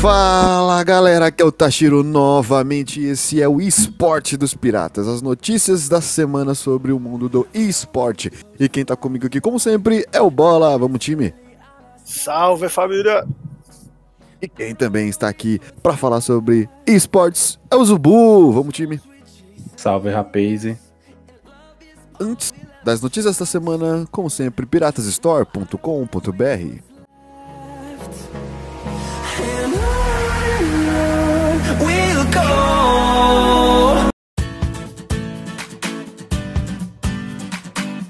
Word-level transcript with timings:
Fala 0.00 0.82
galera, 0.82 1.26
aqui 1.26 1.42
é 1.42 1.44
o 1.44 1.52
Tashiro 1.52 2.02
novamente. 2.02 3.02
Esse 3.02 3.42
é 3.42 3.46
o 3.46 3.60
esporte 3.60 4.34
dos 4.34 4.54
piratas, 4.54 5.06
as 5.06 5.20
notícias 5.20 5.90
da 5.90 6.00
semana 6.00 6.54
sobre 6.54 6.90
o 6.90 6.98
mundo 6.98 7.28
do 7.28 7.46
esporte. 7.52 8.32
E 8.58 8.66
quem 8.66 8.82
tá 8.82 8.96
comigo 8.96 9.26
aqui, 9.26 9.42
como 9.42 9.60
sempre, 9.60 10.06
é 10.10 10.18
o 10.18 10.30
Bola. 10.30 10.78
Vamos, 10.78 11.00
time? 11.00 11.34
Salve 12.02 12.70
família! 12.70 13.28
E 14.40 14.48
quem 14.48 14.74
também 14.74 15.10
está 15.10 15.28
aqui 15.28 15.60
para 15.82 15.94
falar 15.94 16.22
sobre 16.22 16.66
esportes 16.86 17.60
é 17.70 17.76
o 17.76 17.84
Zubu. 17.84 18.52
Vamos, 18.52 18.72
time? 18.72 18.98
Salve, 19.76 20.08
rapaz. 20.08 20.78
Antes 22.18 22.54
das 22.82 23.02
notícias 23.02 23.36
da 23.36 23.44
semana, 23.44 24.08
como 24.10 24.30
sempre, 24.30 24.64
piratasstore.com.br. 24.64 26.89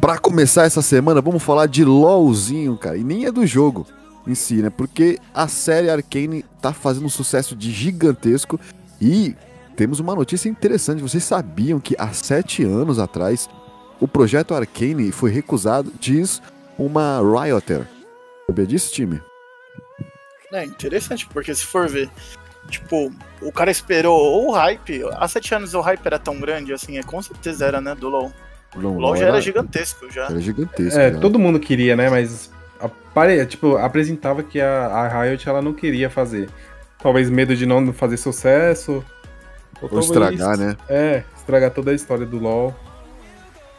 Pra 0.00 0.18
começar 0.18 0.64
essa 0.64 0.82
semana, 0.82 1.22
vamos 1.22 1.42
falar 1.42 1.66
de 1.66 1.82
LOLzinho, 1.84 2.76
cara. 2.76 2.96
E 2.96 3.02
nem 3.02 3.24
é 3.24 3.32
do 3.32 3.46
jogo 3.46 3.86
em 4.26 4.34
si, 4.34 4.56
né? 4.56 4.68
Porque 4.68 5.18
a 5.32 5.48
série 5.48 5.88
Arcane 5.88 6.44
tá 6.60 6.72
fazendo 6.72 7.06
um 7.06 7.10
sucesso 7.10 7.56
de 7.56 7.72
gigantesco. 7.72 8.60
E 9.00 9.34
temos 9.76 10.00
uma 10.00 10.14
notícia 10.14 10.48
interessante. 10.48 11.02
Vocês 11.02 11.24
sabiam 11.24 11.80
que 11.80 11.96
há 11.98 12.12
sete 12.12 12.62
anos 12.62 12.98
atrás 12.98 13.48
o 13.98 14.06
projeto 14.06 14.54
Arcane 14.54 15.10
foi 15.10 15.30
recusado, 15.30 15.90
diz 15.98 16.42
uma 16.78 17.20
Rioter. 17.20 17.88
Sabia 18.46 18.66
disso, 18.66 18.92
time? 18.92 19.20
É 20.54 20.64
interessante, 20.64 21.26
porque 21.26 21.52
se 21.52 21.64
for 21.64 21.88
ver, 21.88 22.08
tipo, 22.70 23.12
o 23.42 23.50
cara 23.50 23.72
esperou 23.72 24.46
o 24.46 24.52
hype. 24.52 25.02
Há 25.16 25.26
sete 25.26 25.52
anos 25.52 25.74
o 25.74 25.80
hype 25.80 26.06
era 26.06 26.16
tão 26.16 26.38
grande, 26.38 26.72
assim, 26.72 26.96
é, 26.96 27.02
com 27.02 27.20
certeza 27.20 27.66
era, 27.66 27.80
né, 27.80 27.92
do 27.92 28.08
LoL. 28.08 28.32
O 28.76 28.78
LoL 28.78 29.16
já 29.16 29.26
era 29.26 29.40
gigantesco, 29.40 30.08
já. 30.10 30.26
Era 30.26 30.40
gigantesco. 30.40 30.98
É, 30.98 31.12
já. 31.12 31.18
todo 31.18 31.40
mundo 31.40 31.58
queria, 31.58 31.96
né? 31.96 32.08
Mas 32.08 32.52
apare... 32.80 33.44
tipo, 33.46 33.76
apresentava 33.76 34.44
que 34.44 34.60
a, 34.60 34.86
a 34.86 35.22
Riot 35.22 35.48
ela 35.48 35.60
não 35.60 35.72
queria 35.72 36.08
fazer. 36.08 36.48
Talvez 37.02 37.28
medo 37.28 37.56
de 37.56 37.66
não 37.66 37.92
fazer 37.92 38.16
sucesso. 38.16 39.04
Ou 39.82 39.88
talvez- 39.88 40.06
estragar, 40.06 40.56
né? 40.56 40.76
É, 40.88 41.24
estragar 41.36 41.72
toda 41.72 41.90
a 41.90 41.94
história 41.94 42.24
do 42.24 42.38
LoL. 42.38 42.74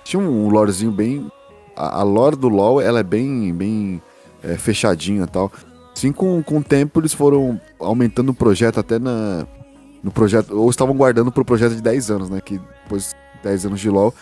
Tinha 0.03 0.21
um 0.21 0.49
lorezinho 0.49 0.91
bem. 0.91 1.31
A, 1.73 2.01
a 2.01 2.03
lore 2.03 2.35
do 2.35 2.49
LoL, 2.49 2.81
ela 2.81 2.99
é 2.99 3.03
bem, 3.03 3.53
bem 3.53 4.01
é, 4.43 4.55
fechadinha 4.57 5.23
e 5.23 5.27
tal. 5.27 5.51
Assim, 5.95 6.11
com, 6.11 6.43
com 6.43 6.57
o 6.57 6.63
tempo, 6.63 6.99
eles 6.99 7.13
foram 7.13 7.59
aumentando 7.79 8.29
o 8.29 8.33
projeto 8.33 8.79
até 8.79 8.99
na. 8.99 9.47
No 10.03 10.11
projeto. 10.11 10.51
Ou 10.55 10.69
estavam 10.69 10.95
guardando 10.95 11.31
pro 11.31 11.45
projeto 11.45 11.73
de 11.75 11.81
10 11.81 12.11
anos, 12.11 12.29
né? 12.29 12.41
Que 12.41 12.59
depois 12.83 13.15
de 13.37 13.43
10 13.49 13.65
anos 13.67 13.79
de 13.79 13.89
LoL 13.89 14.13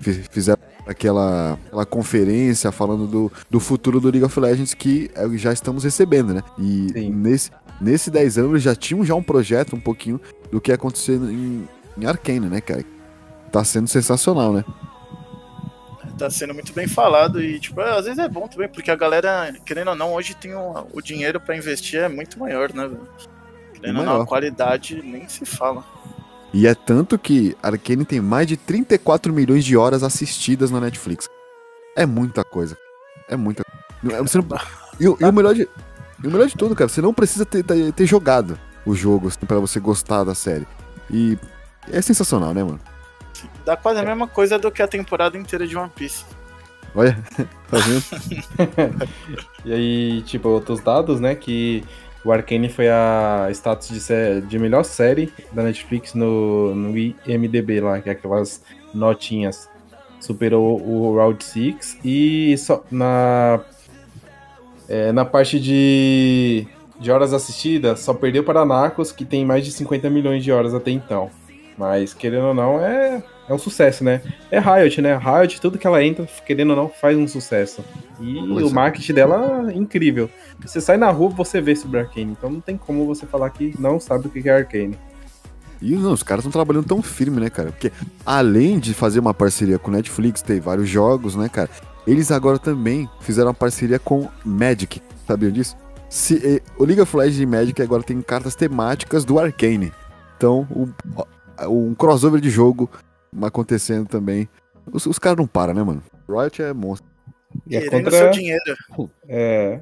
fi- 0.00 0.24
fizeram 0.30 0.58
aquela, 0.86 1.58
aquela 1.66 1.86
conferência 1.86 2.72
falando 2.72 3.06
do, 3.06 3.32
do 3.50 3.60
futuro 3.60 4.00
do 4.00 4.08
League 4.10 4.24
of 4.24 4.40
Legends 4.40 4.74
que 4.74 5.10
é, 5.14 5.28
já 5.36 5.52
estamos 5.52 5.84
recebendo, 5.84 6.34
né? 6.34 6.42
E 6.58 6.88
Sim. 6.92 7.10
nesse, 7.12 7.50
nesse 7.80 8.10
10 8.10 8.38
anos 8.38 8.50
eles 8.52 8.62
já 8.64 8.74
tinham 8.74 9.04
já 9.04 9.14
um 9.14 9.22
projeto 9.22 9.76
um 9.76 9.80
pouquinho 9.80 10.20
do 10.50 10.60
que 10.60 10.70
ia 10.72 10.74
acontecer 10.74 11.12
em, 11.20 11.68
em 11.98 12.04
Arcane, 12.06 12.48
né, 12.48 12.60
cara? 12.60 12.84
Tá 13.52 13.62
sendo 13.62 13.86
sensacional, 13.86 14.52
né? 14.52 14.64
Tá 16.18 16.28
sendo 16.30 16.52
muito 16.54 16.72
bem 16.72 16.86
falado 16.86 17.42
e, 17.42 17.58
tipo, 17.58 17.80
às 17.80 18.04
vezes 18.04 18.18
é 18.18 18.28
bom 18.28 18.46
também, 18.46 18.68
porque 18.68 18.90
a 18.90 18.96
galera, 18.96 19.52
querendo 19.64 19.88
ou 19.88 19.94
não, 19.96 20.12
hoje 20.12 20.34
tem 20.34 20.54
o, 20.54 20.86
o 20.92 21.00
dinheiro 21.00 21.40
pra 21.40 21.56
investir 21.56 22.00
é 22.00 22.08
muito 22.08 22.38
maior, 22.38 22.72
né, 22.72 22.86
velho? 22.86 23.08
Querendo 23.74 23.98
ou 24.00 24.04
não, 24.04 24.20
a 24.22 24.26
qualidade 24.26 25.00
nem 25.02 25.26
se 25.28 25.44
fala. 25.44 25.82
E 26.52 26.66
é 26.66 26.74
tanto 26.74 27.18
que 27.18 27.56
Arcane 27.62 28.04
tem 28.04 28.20
mais 28.20 28.46
de 28.46 28.56
34 28.58 29.32
milhões 29.32 29.64
de 29.64 29.76
horas 29.76 30.02
assistidas 30.02 30.70
na 30.70 30.80
Netflix. 30.80 31.28
É 31.96 32.04
muita 32.04 32.44
coisa. 32.44 32.76
É 33.28 33.36
muita 33.36 33.64
você 34.20 34.38
não- 34.38 34.46
e, 35.00 35.08
o- 35.08 35.16
e 35.18 35.24
o 35.24 35.32
melhor 35.32 35.54
de, 35.54 35.62
e 36.22 36.26
o 36.26 36.30
melhor 36.30 36.46
de 36.46 36.56
tudo, 36.56 36.74
cara, 36.76 36.88
você 36.88 37.00
não 37.00 37.14
precisa 37.14 37.46
ter, 37.46 37.62
ter, 37.64 37.92
ter 37.92 38.06
jogado 38.06 38.58
o 38.84 38.94
jogo 38.94 39.28
assim, 39.28 39.46
para 39.46 39.58
você 39.60 39.80
gostar 39.80 40.24
da 40.24 40.34
série. 40.34 40.66
E 41.10 41.38
é 41.90 42.02
sensacional, 42.02 42.52
né, 42.52 42.62
mano? 42.62 42.80
Dá 43.64 43.76
quase 43.76 44.00
a 44.00 44.04
mesma 44.04 44.26
coisa 44.26 44.58
do 44.58 44.70
que 44.70 44.82
a 44.82 44.88
temporada 44.88 45.36
inteira 45.38 45.66
de 45.66 45.76
One 45.76 45.90
Piece. 45.94 46.24
Olha, 46.94 47.16
tá 47.70 47.78
vendo? 47.78 49.08
E 49.64 49.72
aí, 49.72 50.22
tipo, 50.22 50.48
outros 50.48 50.80
dados, 50.80 51.20
né? 51.20 51.34
Que 51.34 51.84
o 52.24 52.32
Arcane 52.32 52.68
foi 52.68 52.88
a 52.88 53.48
status 53.50 53.88
de, 53.88 54.40
de 54.42 54.58
melhor 54.58 54.84
série 54.84 55.32
da 55.52 55.62
Netflix 55.62 56.14
no, 56.14 56.74
no 56.74 56.96
IMDB 56.96 57.80
lá, 57.80 58.00
que 58.00 58.08
é 58.08 58.12
aquelas 58.12 58.62
notinhas. 58.94 59.68
Superou 60.20 60.80
o 60.80 61.16
Round 61.16 61.42
6 61.42 61.98
e 62.04 62.56
só 62.56 62.84
na, 62.90 63.60
é, 64.88 65.10
na 65.10 65.24
parte 65.24 65.58
de, 65.58 66.64
de 67.00 67.10
horas 67.10 67.32
assistidas, 67.32 68.00
só 68.00 68.14
perdeu 68.14 68.44
para 68.44 68.64
Narcos, 68.64 69.10
que 69.10 69.24
tem 69.24 69.44
mais 69.44 69.64
de 69.64 69.72
50 69.72 70.08
milhões 70.08 70.44
de 70.44 70.52
horas 70.52 70.74
até 70.74 70.92
então. 70.92 71.28
Mas, 71.76 72.14
querendo 72.14 72.48
ou 72.48 72.54
não, 72.54 72.80
é, 72.80 73.22
é 73.52 73.56
um 73.56 73.58
sucesso, 73.58 74.02
né? 74.02 74.20
É 74.50 74.58
Riot, 74.58 75.00
né? 75.00 75.16
Riot, 75.16 75.60
tudo 75.60 75.78
que 75.78 75.86
ela 75.86 76.02
entra, 76.04 76.26
querendo 76.46 76.70
ou 76.70 76.76
não, 76.76 76.88
faz 76.88 77.16
um 77.16 77.28
sucesso. 77.28 77.84
E 78.20 78.34
Pois 78.48 78.66
o 78.66 78.70
é. 78.70 78.72
marketing 78.72 79.12
dela 79.14 79.70
é 79.70 79.74
incrível. 79.74 80.28
Você 80.60 80.80
sai 80.80 80.96
na 80.96 81.10
rua, 81.10 81.30
você 81.30 81.60
vê 81.60 81.74
sobre 81.76 82.00
Arcane. 82.00 82.32
Então 82.32 82.50
não 82.50 82.60
tem 82.60 82.76
como 82.76 83.06
você 83.06 83.26
falar 83.26 83.50
que 83.50 83.74
não 83.78 83.98
sabe 84.00 84.26
o 84.26 84.30
que 84.30 84.48
é 84.48 84.52
Arcane. 84.56 84.98
E 85.80 85.96
não, 85.96 86.12
os 86.12 86.22
caras 86.22 86.44
estão 86.44 86.52
trabalhando 86.52 86.86
tão 86.86 87.02
firme, 87.02 87.40
né, 87.40 87.50
cara? 87.50 87.72
Porque 87.72 87.90
além 88.24 88.78
de 88.78 88.94
fazer 88.94 89.18
uma 89.18 89.34
parceria 89.34 89.78
com 89.78 89.90
Netflix, 89.90 90.40
ter 90.40 90.60
vários 90.60 90.88
jogos, 90.88 91.34
né, 91.34 91.48
cara? 91.48 91.68
Eles 92.06 92.30
agora 92.30 92.58
também 92.58 93.08
fizeram 93.20 93.48
uma 93.48 93.54
parceria 93.54 93.98
com 93.98 94.28
Magic. 94.44 95.02
Sabiam 95.26 95.50
disso? 95.50 95.76
Se, 96.08 96.36
eh, 96.44 96.60
o 96.78 96.84
League 96.84 97.00
of 97.00 97.16
Legends 97.16 97.40
e 97.40 97.46
Magic 97.46 97.80
agora 97.82 98.02
tem 98.02 98.20
cartas 98.22 98.54
temáticas 98.54 99.24
do 99.24 99.38
Arcane. 99.38 99.92
Então, 100.36 100.66
o- 100.70 100.88
um 101.68 101.94
crossover 101.94 102.40
de 102.40 102.50
jogo 102.50 102.88
acontecendo 103.40 104.06
também. 104.06 104.48
Os, 104.92 105.06
os 105.06 105.18
caras 105.18 105.38
não 105.38 105.46
param, 105.46 105.74
né, 105.74 105.82
mano? 105.82 106.02
Riot 106.28 106.62
é 106.62 106.72
monstro. 106.72 107.08
E 107.66 107.76
é 107.76 107.88
contra. 107.88 108.10
seu 108.10 108.30
dinheiro. 108.30 108.62
É. 109.28 109.80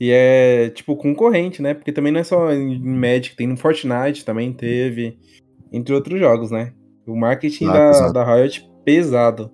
E 0.00 0.10
é, 0.10 0.70
tipo, 0.70 0.96
concorrente, 0.96 1.62
né? 1.62 1.74
Porque 1.74 1.92
também 1.92 2.12
não 2.12 2.20
é 2.20 2.24
só 2.24 2.52
em 2.52 2.78
Magic, 2.80 3.36
tem 3.36 3.46
no 3.46 3.56
Fortnite 3.56 4.24
também 4.24 4.52
teve, 4.52 5.16
entre 5.72 5.94
outros 5.94 6.18
jogos, 6.18 6.50
né? 6.50 6.72
O 7.06 7.16
marketing 7.16 7.66
Ah, 7.66 7.90
da, 7.90 8.08
da 8.12 8.34
Riot 8.34 8.68
pesado. 8.84 9.50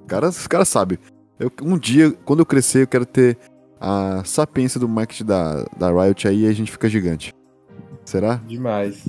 Os 0.00 0.06
caras, 0.06 0.40
os 0.40 0.46
caras 0.46 0.68
sabem. 0.68 0.98
Eu, 1.38 1.52
um 1.62 1.76
dia, 1.76 2.10
quando 2.24 2.40
eu 2.40 2.46
crescer, 2.46 2.82
eu 2.82 2.86
quero 2.86 3.04
ter 3.04 3.36
a 3.80 4.22
sapiência 4.24 4.80
do 4.80 4.88
marketing 4.88 5.26
da, 5.26 5.64
da 5.76 5.90
Riot 5.90 6.26
aí 6.26 6.44
e 6.44 6.48
a 6.48 6.52
gente 6.52 6.72
fica 6.72 6.88
gigante. 6.88 7.34
Será? 8.04 8.36
Demais. 8.36 9.04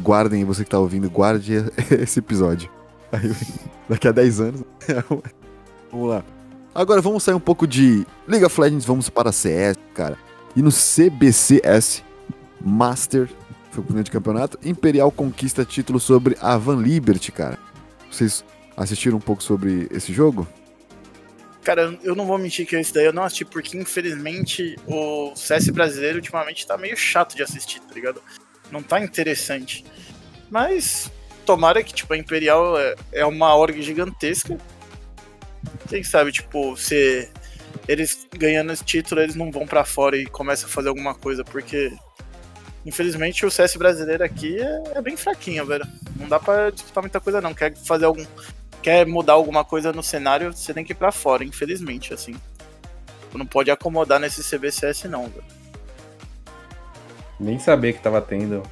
Guardem, 0.00 0.44
você 0.44 0.64
que 0.64 0.70
tá 0.70 0.78
ouvindo, 0.78 1.10
guarde 1.10 1.54
esse 1.90 2.18
episódio. 2.18 2.70
Aí, 3.12 3.32
daqui 3.88 4.08
a 4.08 4.12
10 4.12 4.40
anos. 4.40 4.62
vamos 5.90 6.08
lá. 6.08 6.24
Agora 6.74 7.00
vamos 7.00 7.22
sair 7.22 7.34
um 7.34 7.40
pouco 7.40 7.66
de 7.66 8.06
League 8.26 8.44
of 8.44 8.60
Legends, 8.60 8.84
vamos 8.84 9.08
para 9.08 9.32
CS, 9.32 9.76
cara. 9.94 10.16
E 10.54 10.62
no 10.62 10.70
CBCS 10.70 12.04
Master 12.60 13.28
foi 13.70 13.82
pro 13.82 13.94
grande 13.94 14.10
campeonato. 14.10 14.58
Imperial 14.64 15.10
conquista 15.10 15.64
título 15.64 15.98
sobre 15.98 16.36
a 16.40 16.56
Van 16.56 16.80
Liberty, 16.80 17.32
cara. 17.32 17.58
Vocês 18.10 18.44
assistiram 18.76 19.18
um 19.18 19.20
pouco 19.20 19.42
sobre 19.42 19.88
esse 19.90 20.12
jogo? 20.12 20.46
Cara, 21.62 21.98
eu 22.02 22.14
não 22.14 22.24
vou 22.24 22.38
mentir 22.38 22.66
que 22.66 22.76
esse 22.76 22.94
daí 22.94 23.04
eu 23.04 23.12
não 23.12 23.22
assisti, 23.22 23.44
porque 23.44 23.76
infelizmente 23.76 24.76
o 24.86 25.34
CS 25.34 25.68
brasileiro 25.68 26.16
ultimamente 26.16 26.66
tá 26.66 26.78
meio 26.78 26.96
chato 26.96 27.36
de 27.36 27.42
assistir, 27.42 27.80
tá 27.80 27.94
ligado? 27.94 28.22
Não 28.70 28.82
tá 28.82 29.00
interessante. 29.00 29.84
Mas 30.50 31.10
tomara 31.44 31.82
que, 31.82 31.94
tipo, 31.94 32.12
a 32.12 32.18
Imperial 32.18 32.78
é, 32.78 32.94
é 33.12 33.26
uma 33.26 33.54
org 33.54 33.80
gigantesca. 33.82 34.58
Quem 35.88 36.02
sabe, 36.02 36.32
tipo, 36.32 36.76
se 36.76 37.28
eles 37.86 38.26
ganhando 38.36 38.72
esse 38.72 38.84
título, 38.84 39.20
eles 39.20 39.34
não 39.34 39.50
vão 39.50 39.66
para 39.66 39.84
fora 39.84 40.16
e 40.16 40.26
começam 40.26 40.68
a 40.68 40.72
fazer 40.72 40.88
alguma 40.88 41.14
coisa, 41.14 41.42
porque 41.42 41.92
infelizmente 42.84 43.44
o 43.44 43.50
CS 43.50 43.76
brasileiro 43.76 44.22
aqui 44.22 44.60
é, 44.60 44.82
é 44.94 45.02
bem 45.02 45.16
fraquinho, 45.16 45.64
velho. 45.66 45.86
Não 46.16 46.28
dá 46.28 46.38
pra 46.38 46.70
disputar 46.70 47.02
muita 47.02 47.20
coisa 47.20 47.40
não. 47.40 47.54
Quer 47.54 47.74
fazer 47.76 48.04
algum 48.04 48.24
quer 48.82 49.06
mudar 49.06 49.32
alguma 49.32 49.64
coisa 49.64 49.92
no 49.92 50.02
cenário, 50.02 50.52
você 50.52 50.72
tem 50.72 50.84
que 50.84 50.92
ir 50.92 50.96
pra 50.96 51.10
fora, 51.10 51.44
infelizmente, 51.44 52.14
assim. 52.14 52.36
Não 53.34 53.44
pode 53.44 53.70
acomodar 53.70 54.20
nesse 54.20 54.42
CBCS 54.42 55.04
não, 55.04 55.28
velho. 55.28 55.57
Nem 57.38 57.58
sabia 57.58 57.92
que 57.92 58.02
tava 58.02 58.20
tendo. 58.20 58.62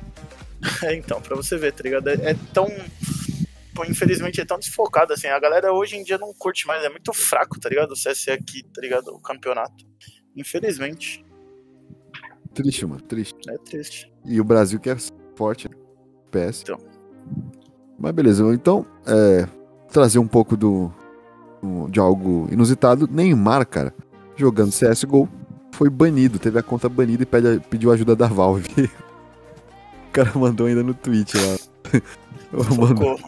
É, 0.82 0.94
então, 0.94 1.20
pra 1.20 1.36
você 1.36 1.56
ver, 1.56 1.72
tá 1.72 1.82
ligado? 1.82 2.08
É, 2.08 2.14
é 2.30 2.36
tão. 2.52 2.66
Pô, 3.74 3.84
infelizmente 3.84 4.40
é 4.40 4.44
tão 4.44 4.58
desfocado, 4.58 5.12
assim. 5.12 5.28
A 5.28 5.38
galera 5.38 5.72
hoje 5.72 5.96
em 5.96 6.02
dia 6.02 6.18
não 6.18 6.32
curte 6.32 6.66
mais, 6.66 6.82
é 6.82 6.88
muito 6.88 7.12
fraco, 7.12 7.60
tá 7.60 7.68
ligado? 7.68 7.92
O 7.92 7.96
CS 7.96 8.28
aqui, 8.28 8.62
tá 8.74 8.80
ligado? 8.80 9.08
O 9.08 9.20
campeonato. 9.20 9.84
Infelizmente. 10.34 11.24
Triste, 12.54 12.86
mano, 12.86 13.02
triste. 13.02 13.38
É 13.48 13.58
triste. 13.58 14.12
E 14.24 14.40
o 14.40 14.44
Brasil 14.44 14.80
que 14.80 14.90
é 14.90 14.96
forte, 15.36 15.68
né? 15.68 15.76
PS. 16.30 16.62
Então. 16.62 16.78
Mas 17.98 18.12
beleza, 18.12 18.42
então, 18.52 18.86
é, 19.06 19.46
trazer 19.90 20.18
um 20.18 20.26
pouco 20.26 20.56
do, 20.56 20.92
de 21.90 22.00
algo 22.00 22.48
inusitado. 22.50 23.08
Neymar, 23.10 23.66
cara, 23.66 23.94
jogando 24.36 24.70
CSGO, 24.70 25.28
foi 25.72 25.90
banido, 25.90 26.38
teve 26.38 26.58
a 26.58 26.62
conta 26.62 26.88
banida 26.88 27.22
e 27.22 27.26
pede, 27.26 27.60
pediu 27.68 27.92
ajuda 27.92 28.16
da 28.16 28.26
Valve. 28.26 28.68
o 30.08 30.10
cara 30.12 30.32
mandou 30.34 30.66
ainda 30.66 30.82
no 30.82 30.94
tweet 30.94 31.36
lá. 31.36 31.56
Mano, 32.76 33.18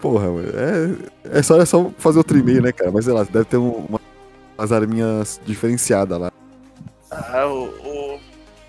porra, 0.00 0.26
é, 0.54 1.38
é, 1.38 1.42
só, 1.42 1.60
é 1.60 1.64
só 1.64 1.90
fazer 1.98 2.18
outro 2.18 2.38
e-mail, 2.38 2.62
né, 2.62 2.72
cara? 2.72 2.92
Mas 2.92 3.06
sei 3.06 3.14
lá, 3.14 3.24
deve 3.24 3.46
ter 3.46 3.56
um, 3.56 3.86
uma, 3.88 4.00
umas 4.56 4.72
arminhas 4.72 5.40
diferenciadas 5.46 6.20
lá. 6.20 6.32
Ah, 7.10 7.46
o, 7.46 7.64
o, 7.64 8.20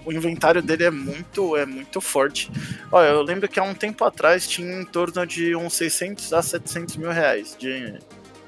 o, 0.05 0.13
inventário 0.13 0.61
dele 0.61 0.85
é 0.85 0.91
muito, 0.91 1.57
é 1.57 1.65
muito 1.65 1.99
forte. 1.99 2.51
Olha, 2.91 3.07
eu 3.07 3.21
lembro 3.21 3.47
que 3.49 3.59
há 3.59 3.63
um 3.63 3.73
tempo 3.73 4.03
atrás 4.05 4.47
tinha 4.47 4.81
em 4.81 4.85
torno 4.85 5.25
de 5.25 5.55
uns 5.55 5.73
600 5.73 6.31
a 6.33 6.41
700 6.41 6.95
mil 6.97 7.11
reais 7.11 7.55
de 7.59 7.99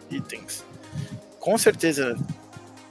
itens. 0.09 0.63
Com 1.39 1.57
certeza, 1.57 2.17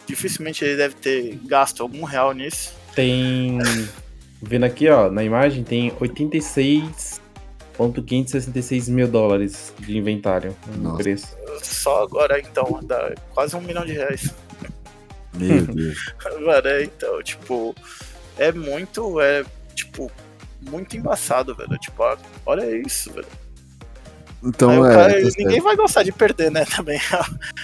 dificilmente 0.06 0.64
ele 0.64 0.76
deve 0.76 0.94
ter 0.94 1.38
gasto 1.44 1.82
algum 1.82 2.04
real 2.04 2.32
nisso. 2.32 2.72
Tem. 2.94 3.58
Vendo 4.40 4.64
aqui, 4.64 4.88
ó, 4.88 5.10
na 5.10 5.24
imagem, 5.24 5.64
tem 5.64 5.92
86,566 5.98 8.88
mil 8.88 9.08
dólares 9.08 9.74
de 9.78 9.96
inventário 9.96 10.54
no 10.76 10.96
preço. 10.96 11.36
Só 11.62 12.04
agora, 12.04 12.38
então, 12.38 12.78
dá 12.82 13.14
quase 13.34 13.56
um 13.56 13.60
milhão 13.60 13.84
de 13.84 13.92
reais. 13.92 14.32
Meu 15.34 15.62
Deus. 15.66 15.98
Mano, 16.44 16.68
é, 16.68 16.84
então, 16.84 17.20
tipo, 17.22 17.74
é 18.38 18.52
muito, 18.52 19.20
é, 19.20 19.44
tipo, 19.74 20.10
muito 20.60 20.96
embaçado, 20.96 21.54
velho. 21.54 21.78
Tipo, 21.78 22.02
olha 22.44 22.76
isso, 22.76 23.12
velho. 23.12 23.26
Então, 24.42 24.86
é, 24.86 24.94
cara, 24.94 25.22
tá 25.22 25.28
ninguém 25.38 25.60
vai 25.60 25.76
gostar 25.76 26.02
de 26.02 26.12
perder, 26.12 26.50
né, 26.50 26.64
também. 26.76 27.00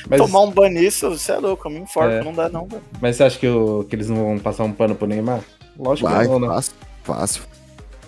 Mas... 0.09 0.21
Tomar 0.21 0.41
um 0.41 0.51
ban 0.51 0.69
nisso, 0.69 1.11
você 1.11 1.33
é 1.33 1.39
louco, 1.39 1.69
eu 1.69 1.73
me 1.73 1.81
informo, 1.81 2.11
é. 2.11 2.25
não 2.25 2.33
dá 2.33 2.49
não, 2.49 2.67
velho. 2.67 2.83
Mas 3.01 3.17
você 3.17 3.25
acha 3.25 3.39
que, 3.39 3.49
o, 3.49 3.85
que 3.85 3.95
eles 3.95 4.09
não 4.09 4.17
vão 4.17 4.39
passar 4.39 4.65
um 4.65 4.73
pano 4.73 4.95
pro 4.95 5.07
Neymar? 5.07 5.43
Lógico 5.79 6.09
vai, 6.09 6.25
que 6.25 6.31
não, 6.31 6.41
né? 6.41 6.49
Fácil, 6.49 6.75
fácil. 7.03 7.43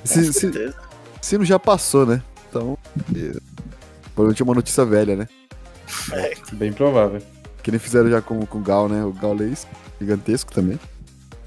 Se, 0.05 0.33
se, 0.33 0.75
se, 1.21 1.39
não 1.39 1.45
já 1.45 1.59
passou, 1.59 2.05
né? 2.05 2.23
Então, 2.49 2.77
provavelmente 4.15 4.43
é 4.43 4.45
uma 4.45 4.55
notícia 4.55 4.85
velha, 4.85 5.17
né? 5.17 5.29
É. 6.13 6.35
Bem 6.53 6.73
provável. 6.73 7.23
Que 7.63 7.71
nem 7.71 7.81
fizeram 7.81 8.11
já 8.11 8.21
com, 8.21 8.45
com 8.45 8.59
o 8.59 8.63
Gal, 8.63 8.89
né? 8.89 9.03
O 9.05 9.13
Gaulês, 9.13 9.67
gigantesco 9.99 10.53
também. 10.53 10.79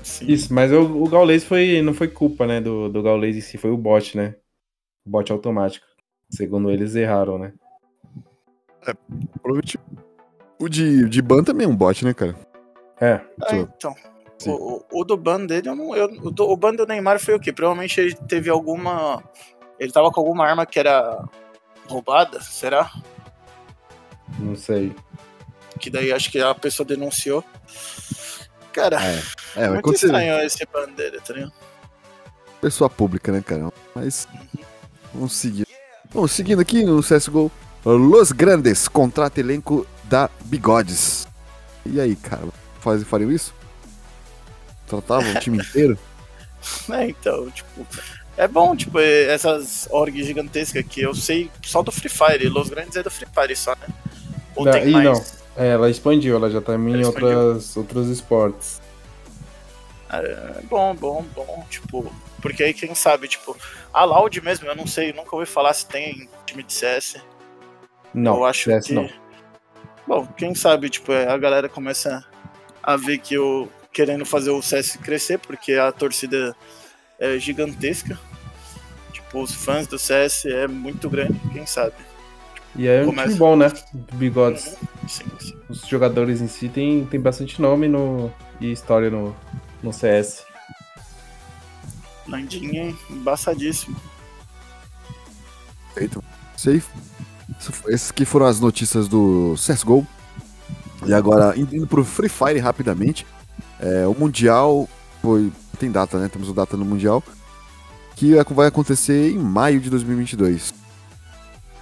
Sim. 0.02 0.26
Isso, 0.32 0.54
mas 0.54 0.72
o, 0.72 0.82
o 0.82 1.08
Gaulês 1.08 1.44
foi, 1.44 1.82
não 1.82 1.94
foi 1.94 2.08
culpa, 2.08 2.48
né, 2.48 2.62
do, 2.62 2.88
do 2.88 3.04
Gaulês 3.04 3.36
em 3.36 3.42
si, 3.42 3.58
foi 3.58 3.72
o 3.72 3.78
bot, 3.78 4.16
né? 4.16 4.36
O 5.06 5.10
bot 5.10 5.32
automático. 5.32 5.86
Segundo 6.30 6.70
eles, 6.70 6.96
erraram, 6.96 7.38
né? 7.38 7.54
É, 8.86 8.94
provavelmente 9.42 9.80
o 10.60 10.68
de, 10.68 11.08
de 11.08 11.22
ban 11.22 11.44
também 11.44 11.66
é 11.66 11.70
um 11.70 11.76
bot, 11.76 12.04
né, 12.04 12.14
cara? 12.14 12.36
É. 13.00 13.22
Ah, 13.44 13.56
então. 13.56 13.96
O, 14.46 14.84
o, 14.92 15.04
do 15.04 15.18
ban 15.18 15.46
dele, 15.46 15.70
eu 15.70 15.76
não, 15.76 15.96
eu, 15.96 16.06
o, 16.06 16.32
do, 16.32 16.48
o 16.48 16.56
ban 16.56 16.74
do 16.74 16.86
Neymar 16.86 17.20
foi 17.20 17.34
o 17.34 17.40
quê? 17.40 17.52
Provavelmente 17.52 18.00
ele 18.00 18.14
teve 18.14 18.50
alguma. 18.50 19.24
Ele 19.80 19.92
tava 19.92 20.12
com 20.12 20.20
alguma 20.20 20.46
arma 20.46 20.66
que 20.66 20.80
era 20.80 21.24
roubada, 21.88 22.40
será? 22.42 22.92
Não 24.40 24.56
sei 24.56 24.94
que 25.78 25.90
daí 25.90 26.12
acho 26.12 26.32
que 26.32 26.40
a 26.40 26.54
pessoa 26.54 26.86
denunciou. 26.86 27.44
Cara, 28.74 29.00
é, 29.02 29.22
é 29.56 29.70
muito 29.70 29.94
estranho 29.94 30.40
esse 30.42 30.66
bandeira, 30.66 31.22
tá 31.22 31.34
ligado? 31.34 31.54
Pessoa 32.60 32.90
pública, 32.90 33.32
né, 33.32 33.42
cara? 33.42 33.72
Mas 33.96 34.28
vamos 35.14 35.36
seguir. 35.36 35.67
Bom, 36.14 36.28
seguindo 36.28 36.62
aqui 36.62 36.84
no 36.84 37.02
CSGO, 37.02 37.52
Los 37.86 38.32
Grandes 38.32 38.88
contrata 38.88 39.40
elenco 39.40 39.86
da 40.06 40.30
Bigodes. 40.46 41.28
E 41.86 42.00
aí, 42.00 42.16
cara, 42.16 42.48
faz, 42.80 43.04
fariam 43.04 43.32
isso? 43.32 43.54
Tratavam 44.88 45.32
o 45.32 45.40
time 45.40 45.58
inteiro? 45.64 45.98
É, 46.92 47.10
então, 47.10 47.50
tipo, 47.52 47.86
é 48.38 48.48
bom, 48.48 48.76
tipo, 48.76 49.00
essas 49.00 49.88
orgs 49.92 50.26
gigantescas 50.26 50.86
que 50.86 51.02
eu 51.02 51.14
sei 51.14 51.52
só 51.64 51.82
do 51.82 51.92
Free 51.92 52.10
Fire. 52.10 52.48
Los 52.50 52.70
Grandes 52.70 52.96
é 52.96 53.04
do 53.04 53.12
Free 53.12 53.28
Fire 53.34 53.56
só, 53.56 53.72
né? 53.72 53.88
Ou 54.56 54.66
não, 54.66 54.72
tem 54.72 54.90
mais? 54.92 55.06
Não. 55.06 55.64
É, 55.64 55.70
ela 55.70 55.90
expandiu, 55.90 56.36
ela 56.36 56.50
já 56.50 56.62
tá 56.62 56.76
em 56.76 57.04
outras, 57.04 57.76
outros 57.76 58.10
esportes. 58.10 58.80
É 60.10 60.62
bom, 60.70 60.96
bom, 60.96 61.26
bom. 61.36 61.66
Tipo, 61.70 62.12
porque 62.42 62.64
aí 62.64 62.74
quem 62.74 62.94
sabe, 62.94 63.28
tipo, 63.28 63.58
a 63.98 64.04
Loud 64.04 64.42
mesmo, 64.42 64.68
eu 64.68 64.76
não 64.76 64.86
sei, 64.86 65.12
nunca 65.12 65.36
ouvi 65.36 65.48
falar 65.48 65.74
se 65.74 65.88
tem 65.88 66.30
time 66.46 66.62
de 66.62 66.72
CS. 66.72 67.18
Não, 68.14 68.36
eu 68.36 68.46
acho 68.46 68.66
CS 68.66 68.88
que... 68.88 68.94
não. 68.94 69.10
Bom, 70.06 70.26
quem 70.38 70.54
sabe, 70.54 70.90
tipo, 70.90 71.12
é, 71.12 71.28
a 71.28 71.38
galera 71.38 71.68
começa 71.68 72.24
a 72.84 72.96
ver 72.96 73.18
que 73.18 73.34
eu 73.34 73.70
querendo 73.92 74.24
fazer 74.24 74.52
o 74.52 74.62
CS 74.62 74.98
crescer, 74.98 75.40
porque 75.40 75.74
a 75.74 75.92
torcida 75.92 76.56
é 77.20 77.40
gigantesca. 77.40 78.18
Tipo, 79.12 79.42
os 79.42 79.52
fãs 79.52 79.88
do 79.88 79.98
CS 79.98 80.46
é 80.46 80.68
muito 80.68 81.10
grande, 81.10 81.40
quem 81.52 81.66
sabe. 81.66 81.96
E 82.76 82.88
é 82.88 83.02
um 83.02 83.12
time 83.12 83.34
bom, 83.34 83.56
né? 83.56 83.74
Bigodes. 84.14 84.78
Sim, 85.08 85.26
sim. 85.40 85.58
Os 85.68 85.82
jogadores 85.88 86.40
em 86.40 86.48
si 86.48 86.70
tem, 86.70 87.04
tem 87.08 87.20
bastante 87.20 87.60
nome 87.60 87.88
no, 87.88 88.32
e 88.62 88.72
história 88.72 89.10
no, 89.10 89.36
no 89.82 89.92
CS. 89.92 90.46
Landinha 92.28 92.96
embaçadíssimo. 93.10 93.96
Feito. 95.94 96.24
Sei. 96.56 96.82
Essas 97.88 98.12
que 98.12 98.26
foram 98.26 98.46
as 98.46 98.60
notícias 98.60 99.08
do 99.08 99.56
CSGO. 99.56 100.06
E 101.06 101.14
agora, 101.14 101.58
indo 101.58 101.88
pro 101.88 102.04
Free 102.04 102.30
Fire 102.30 102.60
rapidamente. 102.60 103.26
É, 103.80 104.06
o 104.08 104.14
Mundial 104.14 104.90
foi. 105.22 105.52
Tem 105.80 105.92
data, 105.92 106.20
né? 106.20 106.28
Temos 106.28 106.50
o 106.50 106.54
data 106.54 106.76
no 106.76 106.84
Mundial. 106.84 107.24
Que 108.16 108.36
vai 108.54 108.68
acontecer 108.68 109.32
em 109.32 109.38
maio 109.38 109.80
de 109.80 109.90
2022. 109.90 110.74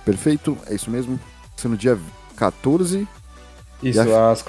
Perfeito? 0.04 0.58
É 0.68 0.76
isso 0.76 0.92
mesmo? 0.92 1.20
Sendo 1.56 1.72
no 1.72 1.78
dia 1.78 1.98
14. 2.36 3.08
Isso, 3.82 4.00
as 4.00 4.44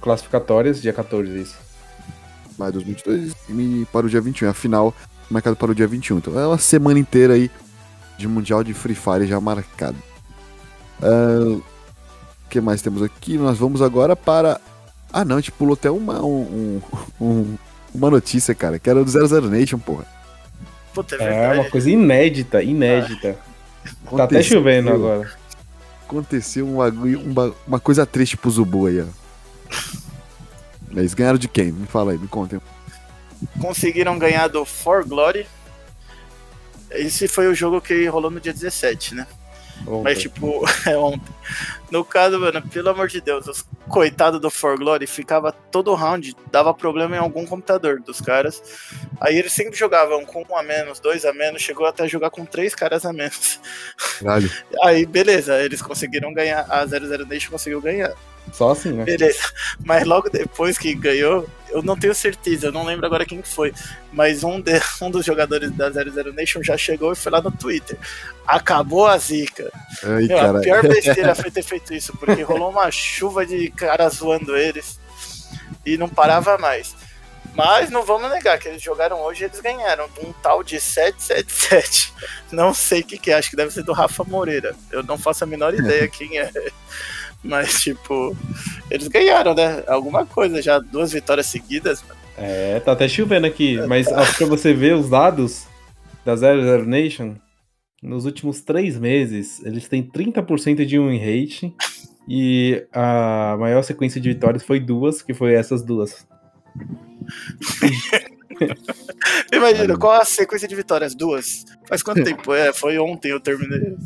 classificatórias, 0.00 0.80
dia 0.80 0.92
14, 0.92 1.40
isso. 1.40 1.56
Maio 2.58 2.72
2022 2.72 3.34
e 3.50 3.86
para 3.92 4.06
o 4.06 4.08
dia 4.08 4.20
21. 4.20 4.48
A 4.48 4.54
final 4.54 4.94
marcada 5.30 5.56
para 5.56 5.70
o 5.70 5.74
dia 5.74 5.86
21. 5.86 6.18
Então 6.18 6.38
é 6.38 6.46
uma 6.46 6.58
semana 6.58 6.98
inteira 6.98 7.34
aí 7.34 7.50
de 8.18 8.26
Mundial 8.26 8.64
de 8.64 8.72
Free 8.72 8.94
Fire 8.94 9.26
já 9.26 9.40
marcado. 9.40 9.96
Uh, 11.00 11.62
o 12.46 12.48
que 12.48 12.60
mais 12.60 12.80
temos 12.80 13.02
aqui? 13.02 13.36
Nós 13.36 13.58
vamos 13.58 13.82
agora 13.82 14.16
para. 14.16 14.60
Ah, 15.12 15.24
não, 15.24 15.36
a 15.36 15.40
gente 15.40 15.52
pulou 15.52 15.74
até 15.74 15.90
uma, 15.90 16.24
um, 16.24 16.80
um, 17.20 17.56
uma 17.94 18.10
notícia, 18.10 18.54
cara, 18.54 18.78
que 18.78 18.88
era 18.88 19.02
do 19.02 19.10
00 19.10 19.48
Nation, 19.48 19.78
porra. 19.78 20.06
Puta, 20.94 21.16
é, 21.16 21.44
é 21.44 21.60
uma 21.60 21.70
coisa 21.70 21.90
inédita, 21.90 22.62
inédita. 22.62 23.36
Ah. 24.06 24.16
Tá 24.16 24.24
até 24.24 24.42
chovendo 24.42 24.90
agora. 24.90 25.30
Aconteceu 26.04 26.66
uma, 26.66 26.88
uma, 26.88 27.54
uma 27.66 27.80
coisa 27.80 28.06
triste 28.06 28.36
pro 28.36 28.50
Zubu 28.50 28.86
aí, 28.86 29.00
ó. 29.00 29.06
Eles 30.92 31.14
ganharam 31.14 31.38
de 31.38 31.48
quem? 31.48 31.72
Me 31.72 31.86
fala 31.86 32.12
aí, 32.12 32.18
me 32.18 32.28
contem. 32.28 32.60
Conseguiram 33.60 34.18
ganhar 34.18 34.48
do 34.48 34.64
For 34.64 35.04
Glory. 35.06 35.46
Esse 36.90 37.28
foi 37.28 37.48
o 37.48 37.54
jogo 37.54 37.80
que 37.80 38.06
rolou 38.06 38.30
no 38.30 38.40
dia 38.40 38.52
17, 38.52 39.14
né? 39.14 39.26
Ontem. 39.86 40.02
Mas, 40.02 40.18
tipo, 40.20 40.64
é 40.86 40.96
ontem. 40.96 41.34
No 41.90 42.04
caso, 42.04 42.38
mano, 42.38 42.62
pelo 42.62 42.88
amor 42.88 43.08
de 43.08 43.20
Deus, 43.20 43.46
os 43.46 43.64
coitado 43.88 44.40
do 44.40 44.50
For 44.50 44.76
Glory 44.78 45.06
ficava 45.06 45.52
todo 45.52 45.94
round, 45.94 46.34
dava 46.50 46.74
problema 46.74 47.16
em 47.16 47.18
algum 47.18 47.46
computador 47.46 48.00
dos 48.00 48.20
caras. 48.20 48.62
Aí 49.20 49.38
eles 49.38 49.52
sempre 49.52 49.76
jogavam 49.76 50.24
com 50.24 50.44
um 50.48 50.56
a 50.56 50.62
menos, 50.62 50.98
dois 50.98 51.24
a 51.24 51.32
menos, 51.32 51.62
chegou 51.62 51.86
até 51.86 52.08
jogar 52.08 52.30
com 52.30 52.44
três 52.44 52.74
caras 52.74 53.04
a 53.04 53.12
menos. 53.12 53.60
Vale. 54.20 54.50
Aí, 54.82 55.06
beleza, 55.06 55.60
eles 55.62 55.80
conseguiram 55.82 56.32
ganhar, 56.32 56.66
a 56.68 56.84
00 56.86 57.26
Nation 57.26 57.50
conseguiu 57.50 57.80
ganhar. 57.80 58.12
Só 58.52 58.70
assim, 58.70 58.92
né? 58.92 59.04
Beleza. 59.04 59.50
Mas 59.84 60.04
logo 60.04 60.30
depois 60.30 60.78
que 60.78 60.94
ganhou, 60.94 61.48
eu 61.70 61.82
não 61.82 61.96
tenho 61.96 62.14
certeza, 62.14 62.68
eu 62.68 62.72
não 62.72 62.84
lembro 62.84 63.04
agora 63.04 63.26
quem 63.26 63.42
foi, 63.42 63.72
mas 64.12 64.44
um, 64.44 64.60
de, 64.60 64.80
um 65.02 65.10
dos 65.10 65.26
jogadores 65.26 65.70
da 65.72 65.90
00 65.90 66.32
Nation 66.32 66.62
já 66.62 66.76
chegou 66.76 67.12
e 67.12 67.16
foi 67.16 67.32
lá 67.32 67.40
no 67.40 67.50
Twitter. 67.50 67.98
Acabou 68.46 69.06
a 69.06 69.18
zica. 69.18 69.70
Ai, 70.02 70.24
Meu, 70.24 70.56
a 70.56 70.60
pior 70.60 70.82
besteira 70.88 71.34
foi 71.34 71.50
ter 71.50 71.62
feito 71.62 71.92
isso, 71.92 72.16
porque 72.16 72.42
rolou 72.42 72.70
uma 72.70 72.90
chuva 72.90 73.44
de 73.44 73.70
caras 73.70 74.14
zoando 74.14 74.56
eles 74.56 74.98
e 75.84 75.96
não 75.96 76.08
parava 76.08 76.56
mais. 76.56 76.94
Mas 77.54 77.90
não 77.90 78.04
vamos 78.04 78.30
negar 78.30 78.58
que 78.58 78.68
eles 78.68 78.82
jogaram 78.82 79.18
hoje 79.22 79.42
e 79.42 79.46
eles 79.46 79.60
ganharam 79.60 80.06
um 80.22 80.30
tal 80.42 80.62
de 80.62 80.78
777. 80.78 82.12
Não 82.52 82.74
sei 82.74 83.00
o 83.00 83.04
que, 83.04 83.16
que 83.16 83.30
é, 83.30 83.34
acho 83.34 83.48
que 83.48 83.56
deve 83.56 83.70
ser 83.70 83.82
do 83.82 83.94
Rafa 83.94 84.22
Moreira. 84.24 84.76
Eu 84.90 85.02
não 85.02 85.16
faço 85.16 85.42
a 85.42 85.46
menor 85.46 85.72
ideia 85.74 86.06
quem 86.06 86.38
é. 86.38 86.52
Mas, 87.44 87.80
tipo, 87.80 88.36
eles 88.90 89.08
ganharam, 89.08 89.54
né? 89.54 89.82
Alguma 89.86 90.26
coisa 90.26 90.60
já, 90.60 90.78
duas 90.78 91.12
vitórias 91.12 91.46
seguidas, 91.46 92.02
mano. 92.02 92.20
É, 92.36 92.80
tá 92.80 92.92
até 92.92 93.08
chovendo 93.08 93.46
aqui. 93.46 93.78
Mas 93.86 94.06
tá. 94.06 94.24
pra 94.36 94.46
você 94.46 94.74
ver 94.74 94.94
os 94.94 95.08
dados 95.08 95.66
da 96.24 96.36
00 96.36 96.84
Nation, 96.84 97.36
nos 98.02 98.24
últimos 98.26 98.60
três 98.60 98.98
meses, 98.98 99.64
eles 99.64 99.88
têm 99.88 100.02
30% 100.02 100.84
de 100.84 100.98
win 100.98 101.18
rate. 101.18 101.74
E 102.28 102.84
a 102.92 103.56
maior 103.58 103.82
sequência 103.82 104.20
de 104.20 104.28
vitórias 104.30 104.64
foi 104.64 104.80
duas, 104.80 105.22
que 105.22 105.32
foi 105.32 105.54
essas 105.54 105.84
duas. 105.84 106.26
Imagina, 109.52 109.96
qual 109.96 110.20
a 110.20 110.24
sequência 110.24 110.66
de 110.66 110.74
vitórias? 110.74 111.14
Duas. 111.14 111.64
Faz 111.88 112.02
quanto 112.02 112.24
tempo? 112.24 112.52
É, 112.52 112.72
foi 112.72 112.98
ontem 112.98 113.30
eu 113.30 113.38
terminei. 113.38 113.96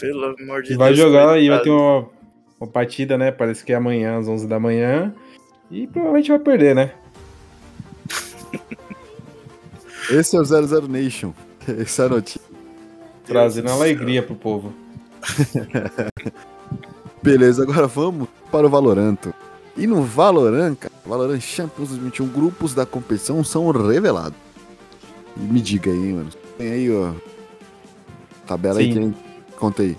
Pelo 0.00 0.34
amor 0.40 0.62
de 0.62 0.70
Deus. 0.70 0.78
Vai 0.78 0.94
jogar 0.94 1.38
e 1.38 1.50
vai 1.50 1.60
ter 1.60 1.70
uma 1.70 2.08
uma 2.62 2.68
partida, 2.68 3.18
né? 3.18 3.32
Parece 3.32 3.64
que 3.64 3.72
é 3.72 3.76
amanhã, 3.76 4.18
às 4.18 4.28
11 4.28 4.46
da 4.46 4.60
manhã. 4.60 5.12
E 5.70 5.86
provavelmente 5.88 6.28
vai 6.28 6.38
perder, 6.38 6.74
né? 6.76 6.92
Esse 10.10 10.36
é 10.36 10.40
o 10.40 10.44
00 10.44 10.86
Nation. 10.86 11.32
Essa 11.66 12.04
é 12.04 12.06
a 12.06 12.08
notícia. 12.08 12.40
Trazendo 13.24 13.70
alegria 13.70 14.22
pro 14.22 14.36
povo. 14.36 14.72
Beleza, 17.22 17.62
agora 17.62 17.86
vamos 17.86 18.28
para 18.50 18.66
o 18.66 18.70
Valoranto. 18.70 19.34
E 19.76 19.86
no 19.86 20.02
Valorant, 20.02 20.76
cara, 20.76 20.92
Valorant 21.06 21.40
Champions 21.40 21.88
2021, 21.88 22.28
grupos 22.28 22.74
da 22.74 22.84
competição 22.84 23.42
são 23.42 23.70
revelados. 23.70 24.38
Me 25.36 25.60
diga 25.60 25.90
aí, 25.90 26.12
mano. 26.12 26.30
Tem 26.58 26.72
aí, 26.72 26.92
ó. 26.94 27.12
Tabela 28.46 28.74
Sim. 28.74 28.80
aí, 28.80 28.92
quem... 28.92 29.14
conta 29.56 29.82
aí. 29.82 29.96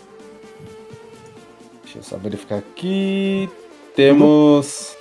Deixa 1.93 2.00
eu 2.00 2.03
só 2.03 2.17
verificar 2.17 2.57
aqui. 2.57 3.50
Temos 3.95 4.97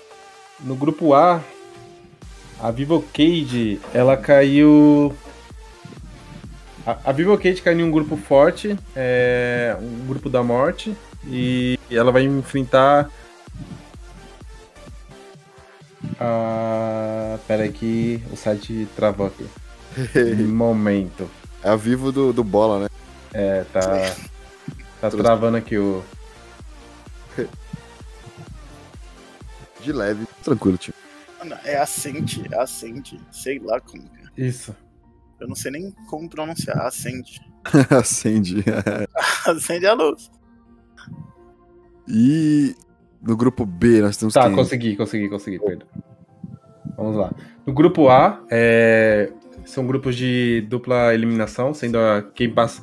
no 0.60 0.74
grupo 0.74 1.14
A 1.14 1.42
a 2.62 2.70
Vivo 2.70 3.04
Cage, 3.12 3.80
ela 3.92 4.16
caiu. 4.16 5.12
A, 6.86 6.96
a 7.06 7.12
Vivo 7.12 7.36
Cage 7.36 7.60
caiu 7.60 7.80
em 7.80 7.82
um 7.82 7.90
grupo 7.90 8.16
forte, 8.16 8.78
é 8.94 9.76
um 9.80 10.06
grupo 10.06 10.30
da 10.30 10.44
morte, 10.44 10.96
e 11.26 11.76
ela 11.90 12.12
vai 12.12 12.22
enfrentar. 12.22 13.10
A... 16.20 17.36
Pera 17.48 17.64
aí 17.64 17.72
que 17.72 18.22
o 18.30 18.36
site 18.36 18.86
travou 18.94 19.26
aqui. 19.26 19.44
Momento. 20.46 21.28
É 21.64 21.70
a 21.70 21.76
Vivo 21.76 22.12
do, 22.12 22.32
do 22.32 22.44
Bola, 22.44 22.84
né? 22.84 22.88
É, 23.34 23.64
tá. 23.72 24.14
Tá 25.00 25.10
travando 25.10 25.56
aqui 25.56 25.76
o. 25.76 26.04
De 29.82 29.92
leve, 29.92 30.26
tranquilo, 30.42 30.76
tio. 30.76 30.94
É 31.64 31.76
Ascente, 31.76 32.42
Ascente, 32.54 33.18
sei 33.30 33.58
lá 33.58 33.80
como 33.80 34.02
é. 34.04 34.40
Isso. 34.40 34.74
Eu 35.40 35.48
não 35.48 35.56
sei 35.56 35.72
nem 35.72 35.90
como 36.08 36.28
pronunciar, 36.28 36.78
Ascende. 36.86 37.40
Acende. 37.90 38.64
Acende 39.46 39.86
a 39.86 39.94
luz. 39.94 40.30
E 42.06 42.74
no 43.20 43.36
grupo 43.36 43.66
B 43.66 44.00
nós 44.00 44.16
temos 44.16 44.34
Tá, 44.34 44.46
quem? 44.46 44.54
consegui, 44.54 44.96
consegui, 44.96 45.28
consegui, 45.28 45.58
perdão. 45.58 45.88
Vamos 46.96 47.16
lá. 47.16 47.32
No 47.66 47.72
grupo 47.72 48.08
A, 48.08 48.44
é... 48.50 49.32
são 49.64 49.86
grupos 49.86 50.16
de 50.16 50.64
dupla 50.68 51.12
eliminação, 51.14 51.74
sendo 51.74 51.98
a... 51.98 52.22
quem 52.22 52.52
passa. 52.52 52.82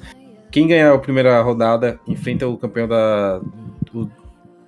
Quem 0.51 0.67
ganhar 0.67 0.93
a 0.93 0.97
primeira 0.97 1.41
rodada 1.41 1.99
enfrenta 2.07 2.47
o 2.47 2.57
campeão 2.57 2.87
da... 2.87 3.39
do 3.91 4.11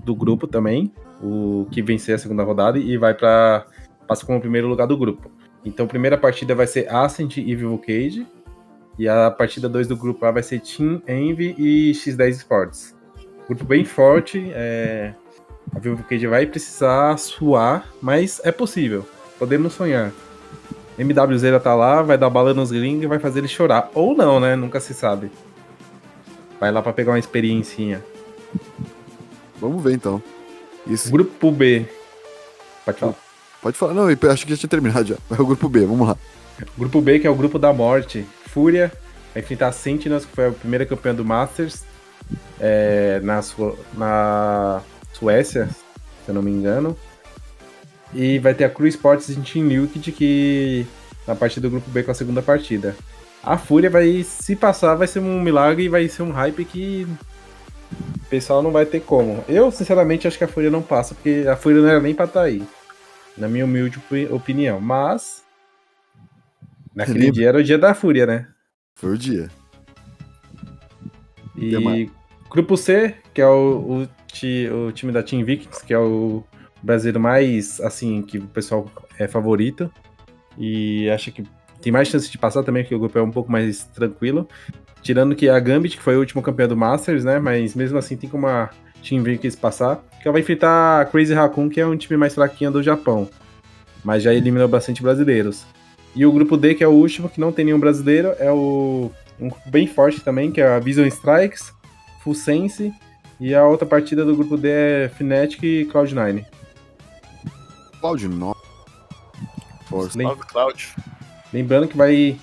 do 0.03 0.15
grupo 0.15 0.47
também, 0.47 0.91
o 1.21 1.67
que 1.71 1.81
vencer 1.81 2.15
a 2.15 2.17
segunda 2.17 2.43
rodada 2.43 2.77
e 2.77 2.97
vai 2.97 3.13
para 3.13 3.65
passa 4.07 4.25
como 4.25 4.41
primeiro 4.41 4.67
lugar 4.67 4.87
do 4.87 4.97
grupo. 4.97 5.31
Então, 5.63 5.85
a 5.85 5.89
primeira 5.89 6.17
partida 6.17 6.55
vai 6.55 6.67
ser 6.67 6.91
Ascent 6.93 7.37
e 7.37 7.55
Vivo 7.55 7.77
Cage, 7.77 8.27
e 8.97 9.07
a 9.07 9.31
partida 9.31 9.69
2 9.69 9.87
do 9.87 9.95
grupo 9.95 10.25
A 10.25 10.31
vai 10.31 10.43
ser 10.43 10.59
Team 10.59 11.01
Envy 11.07 11.55
e 11.57 11.91
X10 11.91 12.29
Sports. 12.29 12.95
Grupo 13.47 13.63
bem 13.63 13.85
forte, 13.85 14.51
é... 14.53 15.13
a 15.73 15.79
Vivo 15.79 16.03
Cage 16.03 16.27
vai 16.27 16.45
precisar 16.45 17.17
suar, 17.17 17.87
mas 18.01 18.41
é 18.43 18.51
possível, 18.51 19.07
podemos 19.39 19.73
sonhar. 19.73 20.11
MWZ 20.97 21.63
tá 21.63 21.73
lá, 21.73 22.01
vai 22.01 22.17
dar 22.17 22.29
bala 22.29 22.53
nos 22.53 22.71
gringos 22.71 23.03
e 23.03 23.07
vai 23.07 23.17
fazer 23.17 23.39
ele 23.39 23.47
chorar. 23.47 23.89
Ou 23.93 24.15
não, 24.15 24.39
né? 24.39 24.55
Nunca 24.55 24.79
se 24.79 24.93
sabe. 24.93 25.31
Vai 26.59 26.71
lá 26.71 26.81
para 26.81 26.93
pegar 26.93 27.13
uma 27.13 27.19
experiência. 27.19 28.03
Vamos 29.59 29.81
ver 29.81 29.93
então. 29.93 30.21
Isso. 30.87 31.11
Grupo 31.11 31.51
B. 31.51 31.85
Pode 32.85 32.99
falar. 32.99 33.15
Pode 33.61 33.77
falar. 33.77 33.93
Não, 33.93 34.07
acho 34.07 34.45
que 34.45 34.51
já 34.51 34.57
tinha 34.57 34.69
terminado 34.69 35.07
já. 35.07 35.15
É 35.29 35.41
o 35.41 35.45
grupo 35.45 35.69
B, 35.69 35.85
vamos 35.85 36.07
lá. 36.07 36.17
Grupo 36.77 37.01
B, 37.01 37.19
que 37.19 37.27
é 37.27 37.29
o 37.29 37.35
grupo 37.35 37.59
da 37.59 37.71
morte. 37.71 38.25
Fúria 38.47 38.91
vai 39.33 39.41
enfrentar 39.41 39.67
a 39.67 39.71
Sentinels, 39.71 40.25
que 40.25 40.35
foi 40.35 40.47
a 40.47 40.51
primeira 40.51 40.85
campeã 40.85 41.13
do 41.13 41.23
Masters 41.23 41.83
é, 42.59 43.19
na, 43.23 43.41
Su 43.41 43.77
na 43.93 44.81
Suécia, 45.13 45.69
se 46.25 46.29
eu 46.29 46.35
não 46.35 46.41
me 46.41 46.51
engano. 46.51 46.97
E 48.13 48.39
vai 48.39 48.53
ter 48.53 48.65
a 48.65 48.69
Crew 48.69 48.87
Sports 48.87 49.29
em 49.29 49.41
Team 49.41 49.67
Liquid, 49.67 50.13
que 50.13 50.85
na 51.25 51.35
partida 51.35 51.67
do 51.67 51.71
grupo 51.71 51.89
B 51.89 52.03
com 52.03 52.11
a 52.11 52.15
segunda 52.15 52.41
partida. 52.41 52.95
A 53.43 53.57
Fúria 53.57 53.89
vai, 53.89 54.23
se 54.23 54.55
passar, 54.55 54.95
vai 54.95 55.07
ser 55.07 55.19
um 55.19 55.41
milagre 55.41 55.85
e 55.85 55.89
vai 55.89 56.07
ser 56.07 56.23
um 56.23 56.31
hype 56.31 56.65
que 56.65 57.07
o 58.15 58.29
pessoal 58.29 58.61
não 58.61 58.71
vai 58.71 58.85
ter 58.85 59.01
como. 59.01 59.43
Eu, 59.47 59.71
sinceramente, 59.71 60.27
acho 60.27 60.37
que 60.37 60.43
a 60.43 60.47
Fúria 60.47 60.69
não 60.69 60.81
passa, 60.81 61.13
porque 61.13 61.45
a 61.47 61.55
Fúria 61.55 61.81
não 61.81 61.89
era 61.89 61.99
nem 61.99 62.15
pra 62.15 62.25
estar 62.25 62.41
tá 62.41 62.45
aí. 62.45 62.63
Na 63.37 63.47
minha 63.47 63.65
humilde 63.65 63.99
opinião. 64.29 64.79
Mas. 64.79 65.43
Naquele 66.93 67.31
dia 67.31 67.49
era 67.49 67.57
o 67.57 67.63
dia 67.63 67.77
da 67.77 67.93
Fúria, 67.93 68.25
né? 68.25 68.47
Foi 68.95 69.13
o 69.13 69.17
dia. 69.17 69.49
E 71.57 72.09
Grupo 72.49 72.75
C, 72.75 73.15
que 73.33 73.41
é 73.41 73.47
o, 73.47 74.01
o, 74.03 74.09
ti, 74.27 74.67
o, 74.69 74.91
time 74.91 75.11
da 75.11 75.23
Team 75.23 75.45
Vikings, 75.45 75.85
que 75.85 75.93
é 75.93 75.97
o 75.97 76.43
brasileiro 76.83 77.19
mais, 77.19 77.79
assim, 77.79 78.21
que 78.21 78.37
o 78.37 78.47
pessoal 78.47 78.91
é 79.17 79.27
favorito. 79.27 79.89
E 80.57 81.09
acho 81.09 81.31
que 81.31 81.43
tem 81.81 81.91
mais 81.91 82.09
chance 82.09 82.29
de 82.29 82.37
passar 82.37 82.63
também, 82.63 82.83
porque 82.83 82.95
o 82.95 82.99
grupo 82.99 83.17
é 83.17 83.21
um 83.21 83.31
pouco 83.31 83.49
mais 83.49 83.85
tranquilo. 83.85 84.49
Tirando 85.01 85.35
que 85.35 85.49
a 85.49 85.59
Gambit, 85.59 85.97
que 85.97 86.03
foi 86.03 86.15
o 86.15 86.19
último 86.19 86.41
campeão 86.41 86.67
do 86.67 86.77
Masters, 86.77 87.23
né? 87.23 87.39
Mas 87.39 87.75
mesmo 87.75 87.97
assim 87.97 88.15
tem 88.15 88.29
como 88.29 88.47
a 88.47 88.69
Team 89.07 89.23
Vikings 89.23 89.57
passar. 89.57 90.03
Que 90.21 90.27
ela 90.27 90.33
vai 90.33 90.41
enfrentar 90.41 91.01
a 91.01 91.05
Crazy 91.05 91.33
Raccoon, 91.33 91.69
que 91.69 91.81
é 91.81 91.85
um 91.85 91.97
time 91.97 92.17
mais 92.17 92.35
fraquinho 92.35 92.71
do 92.71 92.83
Japão. 92.83 93.27
Mas 94.03 94.23
já 94.23 94.33
eliminou 94.33 94.67
bastante 94.67 95.01
brasileiros. 95.01 95.65
E 96.15 96.25
o 96.25 96.31
grupo 96.31 96.57
D, 96.57 96.75
que 96.75 96.83
é 96.83 96.87
o 96.87 96.91
último, 96.91 97.29
que 97.29 97.39
não 97.39 97.51
tem 97.51 97.65
nenhum 97.65 97.79
brasileiro, 97.79 98.33
é 98.37 98.51
o 98.51 99.11
um 99.39 99.49
grupo 99.49 99.69
bem 99.69 99.87
forte 99.87 100.21
também, 100.21 100.51
que 100.51 100.61
é 100.61 100.67
a 100.67 100.79
Vision 100.79 101.07
Strikes, 101.07 101.73
Full 102.23 102.35
Sense. 102.35 102.93
E 103.39 103.55
a 103.55 103.65
outra 103.65 103.87
partida 103.87 104.23
do 104.23 104.35
grupo 104.35 104.55
D 104.55 104.69
é 104.69 105.11
Fnatic 105.17 105.63
e 105.63 105.89
Cloud9. 105.91 106.45
Cloud9. 107.99 108.55
Força. 109.85 110.17
Lem 110.17 110.35
Cloud. 110.35 110.95
Lembrando 111.51 111.87
que 111.87 111.97
vai 111.97 112.39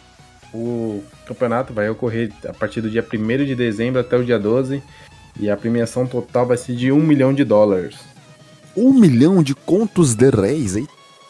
o 0.52 1.02
campeonato 1.26 1.73
vai 1.73 1.88
ocorrer 1.88 2.33
a 2.49 2.52
partir 2.52 2.81
do 2.81 2.90
dia 2.90 3.05
1 3.05 3.45
de 3.45 3.55
dezembro 3.55 4.00
até 4.00 4.17
o 4.17 4.25
dia 4.25 4.38
12 4.38 4.83
e 5.38 5.50
a 5.50 5.57
premiação 5.57 6.07
total 6.07 6.47
vai 6.47 6.57
ser 6.57 6.75
de 6.75 6.90
1 6.90 6.99
milhão 7.00 7.33
de 7.33 7.45
dólares. 7.45 7.97
1 8.76 8.93
milhão 8.93 9.43
de 9.43 9.55
contos 9.55 10.14
de 10.14 10.31
reis, 10.31 10.76
hein? 10.76 10.87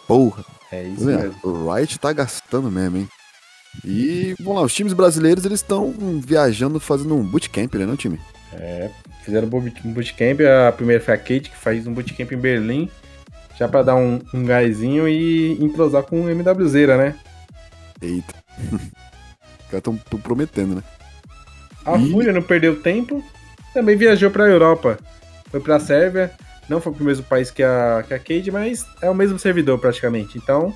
Porra. 0.07 0.45
É 0.71 0.83
isso 0.83 1.05
mesmo. 1.05 1.35
O 1.43 1.73
Riot 1.73 1.99
tá 1.99 2.13
gastando 2.13 2.71
mesmo, 2.71 2.99
hein? 2.99 3.09
E, 3.85 4.35
vamos 4.39 4.57
lá, 4.57 4.63
os 4.63 4.75
times 4.75 4.93
brasileiros 4.93 5.45
eles 5.45 5.61
estão 5.61 5.95
viajando, 6.21 6.81
fazendo 6.81 7.15
um 7.15 7.23
bootcamp, 7.23 7.75
né, 7.75 7.87
não, 7.87 7.97
time? 7.97 8.19
É, 8.53 8.91
fizeram 9.25 9.47
um 9.47 9.93
bootcamp, 9.93 10.41
a 10.41 10.73
primeira 10.73 11.03
foi 11.03 11.15
a 11.15 11.19
Kate, 11.19 11.51
que 11.51 11.57
faz 11.57 11.87
um 11.87 11.93
bootcamp 11.93 12.33
em 12.33 12.37
Berlim, 12.37 12.91
já 13.59 13.69
pra 13.69 13.83
dar 13.83 13.95
um, 13.95 14.21
um 14.33 14.45
gásinho 14.45 15.09
e 15.09 15.53
entrosar 15.63 16.03
com 16.03 16.23
o 16.23 16.31
MWZera, 16.31 16.97
né? 16.97 17.15
Eita. 18.01 18.35
Os 19.69 19.71
caras 19.71 19.97
estão 19.97 20.21
prometendo, 20.21 20.77
né? 20.77 20.83
A 21.85 21.99
e... 21.99 22.11
Fúria 22.11 22.33
não 22.33 22.43
perdeu 22.43 22.81
tempo, 22.81 23.23
também 23.75 23.97
viajou 23.97 24.31
pra 24.31 24.49
Europa. 24.49 24.99
Foi 25.51 25.61
pra 25.61 25.79
Sérvia, 25.79 26.33
não 26.69 26.81
foi 26.81 26.93
pro 26.93 27.05
mesmo 27.05 27.25
país 27.25 27.51
que 27.51 27.63
a, 27.63 28.05
que 28.07 28.15
a 28.15 28.19
Cade, 28.19 28.51
mas 28.51 28.87
é 29.03 29.09
o 29.09 29.15
mesmo 29.15 29.39
servidor 29.39 29.79
praticamente. 29.79 30.37
Então, 30.39 30.75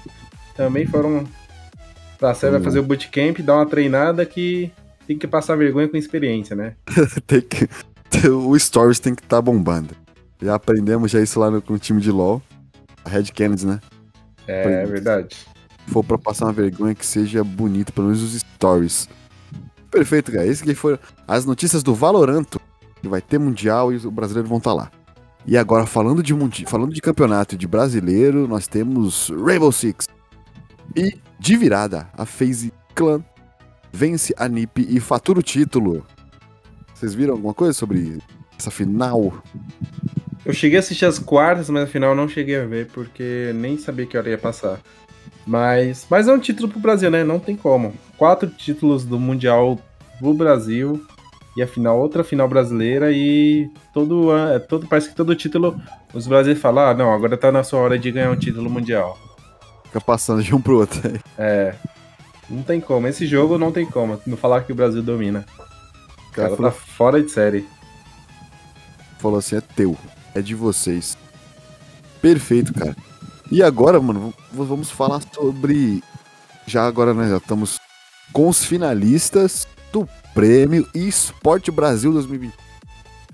também 0.55 0.87
foram 0.87 1.27
pra 2.19 2.35
Sérvia 2.35 2.61
hum. 2.61 2.65
fazer 2.65 2.79
o 2.79 2.83
bootcamp, 2.83 3.39
dar 3.41 3.57
uma 3.57 3.67
treinada 3.67 4.25
que 4.25 4.71
tem 5.07 5.19
que 5.19 5.27
passar 5.27 5.57
vergonha 5.57 5.89
com 5.89 5.97
experiência, 5.97 6.55
né? 6.55 6.75
tem 7.27 7.41
que, 7.41 7.69
o 8.29 8.59
Stories 8.59 9.01
tem 9.01 9.15
que 9.15 9.23
estar 9.23 9.37
tá 9.37 9.43
bombando. 9.43 9.95
Já 10.41 10.55
aprendemos 10.55 11.11
já 11.11 11.21
isso 11.21 11.39
lá 11.39 11.51
no, 11.51 11.63
com 11.63 11.75
o 11.75 11.79
time 11.79 12.01
de 12.01 12.11
LoL. 12.11 12.43
A 13.05 13.09
Red 13.09 13.25
Kennedy, 13.25 13.67
né? 13.67 13.81
É, 14.47 14.83
é 14.83 14.87
verdade. 14.87 15.37
For 15.93 16.03
pra 16.03 16.17
passar 16.17 16.47
uma 16.47 16.53
vergonha 16.53 16.95
que 16.95 17.05
seja 17.05 17.45
bonito, 17.45 17.93
pelo 17.93 18.07
menos 18.09 18.23
os 18.23 18.41
Stories. 18.41 19.09
Perfeito, 19.91 20.33
cara. 20.33 20.47
Esse 20.47 20.65
que 20.65 20.75
foram 20.75 20.99
as 21.29 21.45
notícias 21.45 21.83
do 21.83 21.95
Valoranto. 21.95 22.61
Que 23.03 23.09
vai 23.09 23.21
ter 23.21 23.39
Mundial 23.39 23.93
e 23.93 23.97
os 23.97 24.05
brasileiros 24.07 24.49
vão 24.49 24.59
estar 24.59 24.71
tá 24.71 24.77
lá. 24.77 24.91
E 25.47 25.59
agora, 25.59 25.85
falando 25.87 26.23
de, 26.23 26.33
mundi 26.33 26.65
falando 26.67 26.95
de 26.95 27.01
campeonato 27.01 27.57
de 27.57 27.67
brasileiro, 27.67 28.47
nós 28.47 28.67
temos 28.67 29.29
Rainbow 29.29 29.73
Six. 29.73 30.09
E, 30.97 31.19
de 31.39 31.57
virada, 31.57 32.09
a 32.17 32.25
FaZe 32.25 32.73
Clan 32.95 33.25
vence 33.93 34.33
a 34.39 34.49
NiP 34.49 34.87
e 34.89 35.01
fatura 35.01 35.41
o 35.41 35.43
título. 35.43 36.07
Vocês 36.95 37.13
viram 37.15 37.35
alguma 37.35 37.53
coisa 37.53 37.73
sobre 37.73 38.19
essa 38.57 38.71
final? 38.71 39.43
Eu 40.45 40.53
cheguei 40.53 40.79
a 40.79 40.81
assistir 40.81 41.05
as 41.05 41.19
quartas, 41.19 41.69
mas 41.69 41.85
afinal 41.85 42.15
não 42.15 42.29
cheguei 42.29 42.57
a 42.57 42.65
ver, 42.65 42.89
porque 42.89 43.53
nem 43.55 43.77
sabia 43.77 44.07
que 44.07 44.17
hora 44.17 44.31
ia 44.31 44.39
passar. 44.39 44.81
Mas, 45.47 46.07
mas 46.09 46.29
é 46.29 46.33
um 46.33 46.39
título 46.39 46.69
pro 46.69 46.81
Brasil, 46.81 47.11
né? 47.11 47.25
Não 47.25 47.39
tem 47.39 47.57
como. 47.57 47.93
Quatro 48.17 48.49
títulos 48.49 49.05
do 49.05 49.19
Mundial 49.19 49.79
pro 50.19 50.33
Brasil 50.35 51.05
e 51.57 51.63
a 51.63 51.67
final, 51.67 51.99
outra 51.99 52.25
final 52.25 52.49
brasileira 52.49 53.11
e 53.13 53.69
todo, 53.93 54.35
é, 54.37 54.59
todo 54.59 54.87
parece 54.87 55.11
que 55.11 55.15
todo 55.15 55.35
título 55.35 55.79
os 56.15 56.27
brasileiros 56.27 56.63
falam, 56.63 56.85
ah, 56.85 56.95
não, 56.95 57.13
agora 57.13 57.37
tá 57.37 57.51
na 57.51 57.63
sua 57.63 57.81
hora 57.81 57.99
de 57.99 58.11
ganhar 58.11 58.31
um 58.31 58.37
título 58.37 58.71
mundial. 58.71 59.19
Fica 59.85 60.01
passando 60.01 60.43
de 60.43 60.55
um 60.55 60.61
pro 60.61 60.79
outro 60.79 61.01
aí. 61.07 61.21
É. 61.37 61.75
Não 62.49 62.63
tem 62.63 62.81
como. 62.81 63.07
Esse 63.07 63.27
jogo 63.27 63.59
não 63.59 63.73
tem 63.73 63.87
como. 63.87 64.21
Não 64.27 64.37
falar 64.37 64.63
que 64.63 64.73
o 64.73 64.75
Brasil 64.75 65.03
domina. 65.03 65.45
O 65.59 66.33
cara, 66.33 66.49
cara 66.49 66.57
falou... 66.57 66.71
tá 66.71 66.77
fora 66.77 67.23
de 67.23 67.31
série. 67.31 67.67
Falou 69.19 69.39
assim, 69.39 69.57
é 69.57 69.61
teu. 69.61 69.97
É 70.35 70.41
de 70.41 70.55
vocês. 70.55 71.17
Perfeito, 72.21 72.73
cara. 72.73 72.97
E 73.53 73.63
agora, 73.63 74.01
mano, 74.01 74.33
vamos 74.51 74.91
falar 74.91 75.21
sobre. 75.31 76.03
Já 76.67 76.87
agora, 76.87 77.13
né? 77.13 77.29
Já 77.29 77.37
estamos 77.37 77.79
com 78.33 78.49
os 78.49 78.65
finalistas 78.65 79.69
do 79.93 80.09
Prêmio 80.33 80.89
Esporte 80.95 81.71
Brasil 81.71 82.15
2020. 82.15 82.55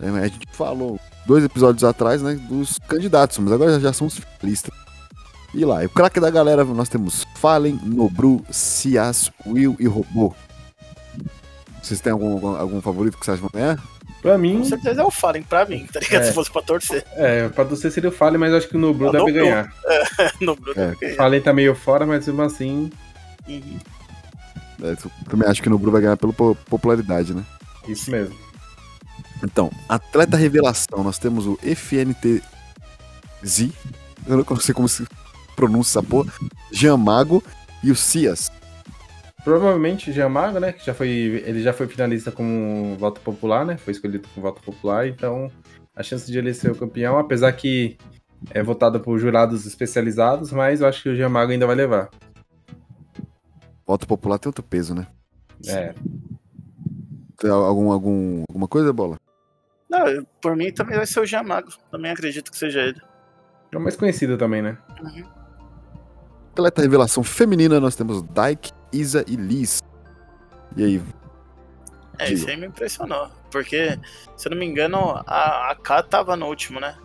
É, 0.00 0.08
a 0.08 0.26
gente 0.26 0.44
falou 0.50 0.98
dois 1.24 1.44
episódios 1.44 1.84
atrás, 1.84 2.20
né? 2.20 2.34
Dos 2.34 2.80
candidatos, 2.88 3.38
mas 3.38 3.52
agora 3.52 3.78
já 3.78 3.92
são 3.92 4.08
os 4.08 4.18
finalistas. 4.18 4.74
E 5.54 5.64
lá, 5.64 5.84
o 5.84 5.88
craque 5.88 6.18
da 6.18 6.30
galera, 6.30 6.64
nós 6.64 6.88
temos 6.88 7.24
Fallen, 7.36 7.78
Nobru, 7.84 8.44
Cias, 8.50 9.30
Will 9.46 9.76
e 9.78 9.86
Robô. 9.86 10.34
Vocês 11.80 12.00
têm 12.00 12.12
algum, 12.12 12.56
algum, 12.56 12.80
favorito 12.80 13.16
que 13.16 13.24
vocês 13.24 13.38
vão 13.38 13.50
ganhar? 13.54 13.80
Pra 14.20 14.36
mim. 14.36 14.58
Com 14.58 14.64
certeza 14.64 15.00
é 15.00 15.04
o 15.04 15.10
Fallen 15.10 15.42
pra 15.42 15.64
mim, 15.64 15.86
tá 15.92 16.00
ligado? 16.00 16.22
É. 16.22 16.24
Se 16.26 16.32
fosse 16.32 16.50
pra 16.50 16.62
torcer. 16.62 17.04
É, 17.12 17.48
pra 17.48 17.64
torcer 17.64 17.90
seria 17.92 18.10
o 18.10 18.12
Fallen, 18.12 18.38
mas 18.38 18.52
acho 18.52 18.68
que 18.68 18.76
o 18.76 18.80
Nobru 18.80 19.08
é, 19.08 19.12
deve 19.12 19.24
Nobru. 19.24 19.34
ganhar. 19.34 19.72
É, 20.18 20.44
Nobru 20.44 20.72
é. 20.72 20.74
deve 20.74 20.96
ganhar. 20.96 21.16
Fallen 21.16 21.40
tá 21.40 21.52
meio 21.52 21.74
fora, 21.74 22.04
mas 22.04 22.26
mesmo 22.26 22.42
assim. 22.42 22.90
Uhum. 23.48 23.78
É, 24.82 24.96
também 25.28 25.48
acho 25.48 25.62
que 25.62 25.68
o 25.68 25.70
Nobru 25.70 25.90
vai 25.90 26.00
ganhar 26.02 26.16
pela 26.16 26.32
popularidade, 26.32 27.32
né? 27.34 27.44
Isso 27.86 28.10
mesmo. 28.10 28.36
Então, 29.42 29.70
atleta 29.88 30.36
revelação, 30.36 31.04
nós 31.04 31.18
temos 31.18 31.46
o 31.46 31.56
FNT 31.62 32.42
Z. 33.46 33.70
Eu 34.26 34.44
não 34.48 34.56
sei 34.56 34.74
como 34.74 34.88
se 34.88 35.06
pronuncia 35.54 36.00
essa 36.00 36.02
porra. 36.02 36.32
Jean 36.72 36.96
Mago 36.96 37.42
e 37.82 37.90
o 37.90 37.96
Cias. 37.96 38.47
Provavelmente 39.48 40.12
Giamago, 40.12 40.60
né? 40.60 40.74
Que 40.74 40.84
já 40.84 40.92
foi. 40.92 41.08
Ele 41.08 41.62
já 41.62 41.72
foi 41.72 41.86
finalista 41.86 42.30
com 42.30 42.94
voto 42.98 43.18
popular, 43.22 43.64
né? 43.64 43.78
Foi 43.78 43.92
escolhido 43.92 44.28
com 44.34 44.42
voto 44.42 44.60
popular, 44.60 45.08
então 45.08 45.50
a 45.96 46.02
chance 46.02 46.30
de 46.30 46.36
ele 46.36 46.52
ser 46.52 46.70
o 46.70 46.74
campeão, 46.74 47.18
apesar 47.18 47.50
que 47.52 47.96
é 48.50 48.62
votado 48.62 49.00
por 49.00 49.18
jurados 49.18 49.64
especializados, 49.64 50.52
mas 50.52 50.82
eu 50.82 50.86
acho 50.86 51.02
que 51.02 51.08
o 51.08 51.16
Giamago 51.16 51.50
ainda 51.50 51.66
vai 51.66 51.76
levar. 51.76 52.10
Voto 53.86 54.06
popular 54.06 54.38
tem 54.38 54.50
outro 54.50 54.62
peso, 54.62 54.94
né? 54.94 55.06
É. 55.66 55.94
Tem 57.38 57.48
algum, 57.50 57.90
algum, 57.90 58.44
alguma 58.50 58.68
coisa, 58.68 58.92
bola? 58.92 59.16
Não, 59.88 60.26
por 60.42 60.54
mim 60.56 60.70
também 60.70 60.98
vai 60.98 61.06
ser 61.06 61.20
o 61.20 61.26
Giamago. 61.26 61.70
Também 61.90 62.10
acredito 62.10 62.50
que 62.50 62.58
seja 62.58 62.80
ele. 62.82 63.00
É 63.72 63.78
o 63.78 63.80
mais 63.80 63.96
conhecido 63.96 64.36
também, 64.36 64.60
né? 64.60 64.76
Uhum. 65.02 65.24
Atleta 66.52 66.82
revelação 66.82 67.24
feminina, 67.24 67.80
nós 67.80 67.96
temos 67.96 68.20
Dyke, 68.22 68.72
Isa 68.92 69.24
e 69.26 69.36
Liz. 69.36 69.82
E 70.76 70.84
aí? 70.84 71.02
É, 72.18 72.32
isso 72.32 72.48
aí 72.48 72.56
me 72.56 72.66
impressionou. 72.66 73.30
Porque, 73.50 73.98
se 74.36 74.48
eu 74.48 74.50
não 74.50 74.58
me 74.58 74.66
engano, 74.66 75.22
a, 75.26 75.70
a 75.70 75.74
K 75.76 76.02
tava 76.02 76.36
no 76.36 76.46
último, 76.46 76.80
né? 76.80 76.96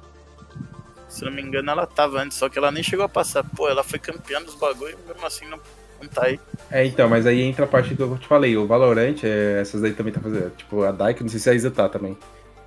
Se 1.08 1.24
eu 1.24 1.30
não 1.30 1.36
me 1.36 1.42
engano, 1.42 1.70
ela 1.70 1.86
tava 1.86 2.20
antes, 2.20 2.38
só 2.38 2.50
que 2.50 2.58
ela 2.58 2.72
nem 2.72 2.82
chegou 2.82 3.06
a 3.06 3.10
passar. 3.10 3.44
Pô, 3.44 3.70
ela 3.70 3.84
foi 3.84 4.00
campeã 4.00 4.42
dos 4.42 4.56
bagulho 4.56 4.98
e 4.98 5.08
mesmo 5.08 5.26
assim 5.26 5.46
não, 5.48 5.60
não 6.02 6.10
tá 6.10 6.26
aí. 6.26 6.40
É, 6.72 6.84
então, 6.86 7.08
mas 7.08 7.28
aí 7.28 7.42
entra 7.42 7.66
a 7.66 7.68
parte 7.68 7.94
que 7.94 8.02
eu 8.02 8.18
te 8.18 8.28
falei. 8.28 8.58
O 8.58 8.66
Valorant, 8.66 9.24
é, 9.24 9.62
essas 9.62 9.82
daí 9.82 9.94
também 9.94 10.12
tá 10.12 10.20
fazendo. 10.20 10.50
Tipo, 10.56 10.84
a 10.84 10.92
Dyke, 10.92 11.22
não 11.22 11.30
sei 11.30 11.40
se 11.40 11.50
a 11.50 11.54
Isa 11.54 11.70
tá 11.70 11.88
também. 11.88 12.18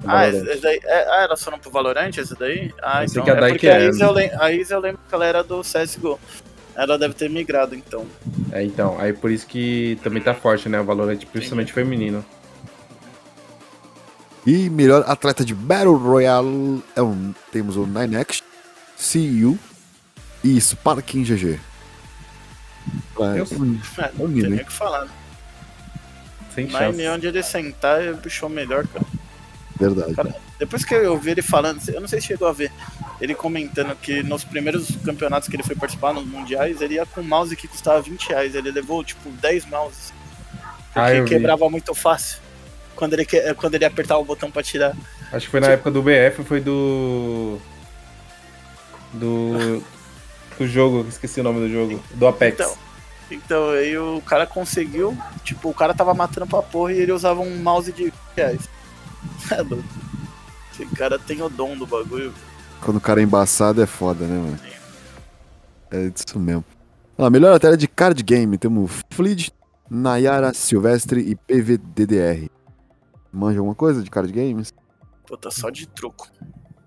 Ah, 0.06 0.26
essa 0.26 0.60
daí, 0.60 0.78
é, 0.84 1.08
ah, 1.08 1.22
elas 1.22 1.42
foram 1.42 1.58
pro 1.58 1.70
Valorant, 1.70 2.16
essa 2.16 2.34
daí? 2.34 2.72
Ah, 2.82 3.04
então. 3.04 3.24
Que 3.24 3.30
a 3.30 3.34
é 3.34 3.48
porque 3.48 3.66
é, 3.66 3.76
a, 3.76 3.88
Isa 3.88 4.04
eu 4.04 4.12
lembro, 4.12 4.42
a 4.42 4.52
Isa 4.52 4.74
eu 4.74 4.80
lembro 4.80 5.00
que 5.08 5.14
ela 5.14 5.26
era 5.26 5.42
do 5.42 5.62
CSGO. 5.62 6.20
Ela 6.76 6.98
deve 6.98 7.14
ter 7.14 7.30
migrado, 7.30 7.74
então. 7.74 8.06
É, 8.52 8.62
então. 8.62 9.00
Aí 9.00 9.12
por 9.12 9.30
isso 9.30 9.46
que 9.46 9.98
também 10.02 10.22
tá 10.22 10.34
forte, 10.34 10.68
né? 10.68 10.78
O 10.78 10.84
Valorant, 10.84 11.18
principalmente 11.32 11.68
Sim. 11.68 11.74
feminino. 11.74 12.24
E 14.46 14.70
melhor 14.70 15.02
atleta 15.08 15.44
de 15.44 15.54
Battle 15.54 15.96
Royale 15.96 16.82
é 16.94 17.02
um, 17.02 17.34
temos 17.50 17.76
o 17.76 17.86
Ninex, 17.86 18.42
CU 18.96 19.58
e 20.44 20.60
Sparking 20.60 21.24
GG. 21.24 21.58
É, 23.18 23.40
Eu, 23.40 23.44
é, 23.44 24.12
não 24.14 24.32
tem 24.32 24.50
nem 24.50 24.60
o 24.60 24.64
que 24.64 24.72
falar, 24.72 25.06
né? 25.06 25.10
Sem 26.54 26.68
Mas 26.68 26.96
onde 27.08 27.26
ele 27.26 27.42
sentar, 27.42 28.00
ele 28.00 28.14
bichou 28.14 28.48
melhor, 28.48 28.86
cara. 28.86 29.04
Verdade. 29.78 30.14
Cara, 30.14 30.34
depois 30.58 30.84
que 30.84 30.94
eu 30.94 31.18
vi 31.18 31.32
ele 31.32 31.42
falando, 31.42 31.80
eu 31.88 32.00
não 32.00 32.08
sei 32.08 32.20
se 32.20 32.28
chegou 32.28 32.48
a 32.48 32.52
ver, 32.52 32.72
ele 33.20 33.34
comentando 33.34 33.94
que 33.96 34.22
nos 34.22 34.44
primeiros 34.44 34.88
campeonatos 35.04 35.48
que 35.48 35.56
ele 35.56 35.62
foi 35.62 35.76
participar, 35.76 36.14
nos 36.14 36.26
mundiais, 36.26 36.80
ele 36.80 36.94
ia 36.94 37.06
com 37.06 37.20
um 37.20 37.24
mouse 37.24 37.54
que 37.54 37.68
custava 37.68 38.00
20 38.00 38.28
reais. 38.28 38.54
Ele 38.54 38.70
levou, 38.70 39.04
tipo, 39.04 39.30
10 39.30 39.66
mouses. 39.66 40.12
Porque 40.92 41.00
ah, 41.00 41.24
quebrava 41.24 41.68
muito 41.68 41.94
fácil. 41.94 42.38
Quando 42.94 43.12
ele, 43.12 43.26
quando 43.56 43.74
ele 43.74 43.84
apertava 43.84 44.20
o 44.20 44.24
botão 44.24 44.50
pra 44.50 44.62
tirar. 44.62 44.96
Acho 45.30 45.46
que 45.46 45.50
foi 45.50 45.60
na 45.60 45.66
tipo... 45.66 45.74
época 45.74 45.90
do 45.90 46.02
BF, 46.02 46.44
foi 46.44 46.60
do. 46.60 47.58
Do. 49.12 49.82
do 50.58 50.66
jogo, 50.66 51.06
esqueci 51.08 51.40
o 51.40 51.44
nome 51.44 51.60
do 51.60 51.70
jogo. 51.70 52.02
Do 52.14 52.26
Apex. 52.26 52.54
Então, 52.54 52.78
então 53.30 53.70
aí 53.70 53.96
o 53.98 54.22
cara 54.22 54.46
conseguiu. 54.46 55.16
Tipo, 55.44 55.68
o 55.68 55.74
cara 55.74 55.92
tava 55.92 56.14
matando 56.14 56.46
pra 56.46 56.62
porra 56.62 56.94
e 56.94 56.98
ele 56.98 57.12
usava 57.12 57.40
um 57.40 57.58
mouse 57.58 57.92
de 57.92 58.10
reais. 58.34 58.68
É 59.50 59.60
louco. 59.60 60.05
Esse 60.78 60.84
cara 60.94 61.18
tem 61.18 61.40
o 61.40 61.48
dom 61.48 61.74
do 61.74 61.86
bagulho. 61.86 62.34
Quando 62.82 62.98
o 62.98 63.00
cara 63.00 63.20
é 63.20 63.24
embaçado 63.24 63.82
é 63.82 63.86
foda, 63.86 64.26
né, 64.26 64.36
mano? 64.38 64.58
É 65.90 66.12
isso 66.14 66.38
mesmo. 66.38 66.64
Ah, 67.16 67.30
melhor 67.30 67.58
tela 67.58 67.78
de 67.78 67.88
card 67.88 68.22
game. 68.22 68.58
Temos 68.58 69.02
Fleet, 69.10 69.50
Nayara, 69.88 70.52
Silvestre 70.52 71.20
e 71.20 71.34
PVDDR. 71.34 72.50
Manja 73.32 73.60
alguma 73.60 73.74
coisa 73.74 74.02
de 74.02 74.10
card 74.10 74.30
games? 74.30 74.74
Puta, 75.26 75.50
só 75.50 75.70
de 75.70 75.86
truco. 75.88 76.28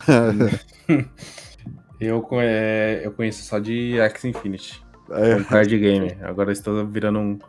eu, 1.99 2.27
é, 2.33 3.01
eu 3.03 3.11
conheço 3.11 3.43
só 3.43 3.57
de 3.57 3.99
X 3.99 4.25
Infinity. 4.25 4.83
É. 5.09 5.35
Um 5.35 5.43
card 5.43 5.75
game. 5.79 6.15
Agora 6.21 6.51
estou 6.51 6.85
virando 6.85 7.17
um, 7.17 7.39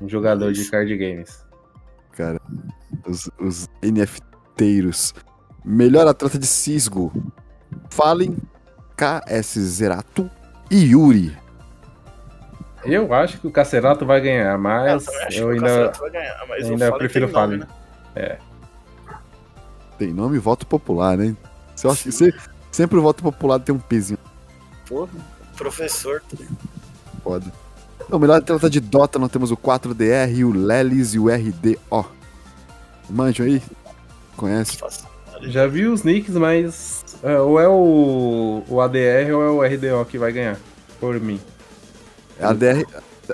um 0.00 0.08
jogador 0.08 0.50
Isso. 0.50 0.64
de 0.64 0.70
card 0.70 0.96
games. 0.96 1.46
Cara, 2.12 2.40
os, 3.06 3.30
os 3.38 3.68
NFTeiros. 3.80 5.14
Melhor 5.68 6.08
atleta 6.08 6.38
de 6.38 6.46
Cisgo. 6.46 7.12
Fallen, 7.90 8.38
KS 8.96 9.58
Zerato 9.58 10.30
e 10.70 10.92
Yuri. 10.92 11.36
Eu 12.84 13.12
acho 13.12 13.38
que 13.38 13.46
o 13.46 13.50
Cacerato 13.50 14.06
vai 14.06 14.18
ganhar, 14.18 14.56
mas 14.56 15.06
eu, 15.30 15.42
eu 15.42 15.50
ainda, 15.50 15.92
ganhar, 16.10 16.46
mas 16.48 16.70
ainda 16.70 16.92
prefiro 16.96 17.26
o 17.26 17.28
Fallen. 17.28 17.58
Né? 17.58 17.66
É. 18.16 18.38
Tem 19.98 20.10
nome 20.10 20.36
e 20.36 20.40
voto 20.40 20.66
popular, 20.66 21.18
né? 21.18 21.36
Você 21.76 21.86
acha 21.86 22.02
que 22.04 22.12
você, 22.12 22.34
sempre 22.70 22.98
o 22.98 23.02
voto 23.02 23.22
popular 23.22 23.60
tem 23.60 23.74
um 23.74 23.78
pezinho. 23.78 24.18
Porra, 24.88 25.10
professor. 25.54 26.22
Tá 26.22 26.44
Pode. 27.22 27.52
O 28.10 28.18
melhor 28.18 28.40
trata 28.40 28.70
de 28.70 28.80
Dota, 28.80 29.18
nós 29.18 29.30
temos 29.30 29.50
o 29.50 29.56
4DR, 29.56 30.42
o 30.46 30.50
Lelis 30.50 31.12
e 31.12 31.18
o 31.18 31.28
RDO. 31.28 32.06
Manjo 33.10 33.42
aí? 33.42 33.62
Conhece? 34.34 34.78
Já 35.42 35.66
vi 35.66 35.86
os 35.86 36.02
nicks, 36.02 36.34
mas 36.34 37.04
é, 37.22 37.38
ou 37.38 37.60
é 37.60 37.68
o, 37.68 38.62
o 38.68 38.80
ADR 38.80 39.32
ou 39.34 39.42
é 39.42 39.50
o 39.50 39.74
RDO 39.74 40.04
que 40.06 40.18
vai 40.18 40.32
ganhar, 40.32 40.58
por 41.00 41.18
mim. 41.20 41.40
É 42.38 42.44
ADR, 42.44 42.84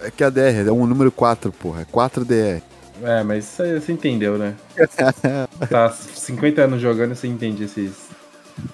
é 0.03 0.11
que 0.11 0.25
ADR, 0.25 0.67
é 0.67 0.73
um 0.73 0.87
número 0.87 1.11
4, 1.13 1.53
porra, 1.53 1.83
é 1.83 1.85
4DR. 1.85 2.63
É, 3.03 3.23
mas 3.23 3.45
você 3.45 3.93
entendeu, 3.93 4.39
né? 4.39 4.55
tá 5.69 5.91
50 5.91 6.63
anos 6.63 6.81
jogando, 6.81 7.15
você 7.15 7.27
entende 7.27 7.65
esses... 7.65 7.93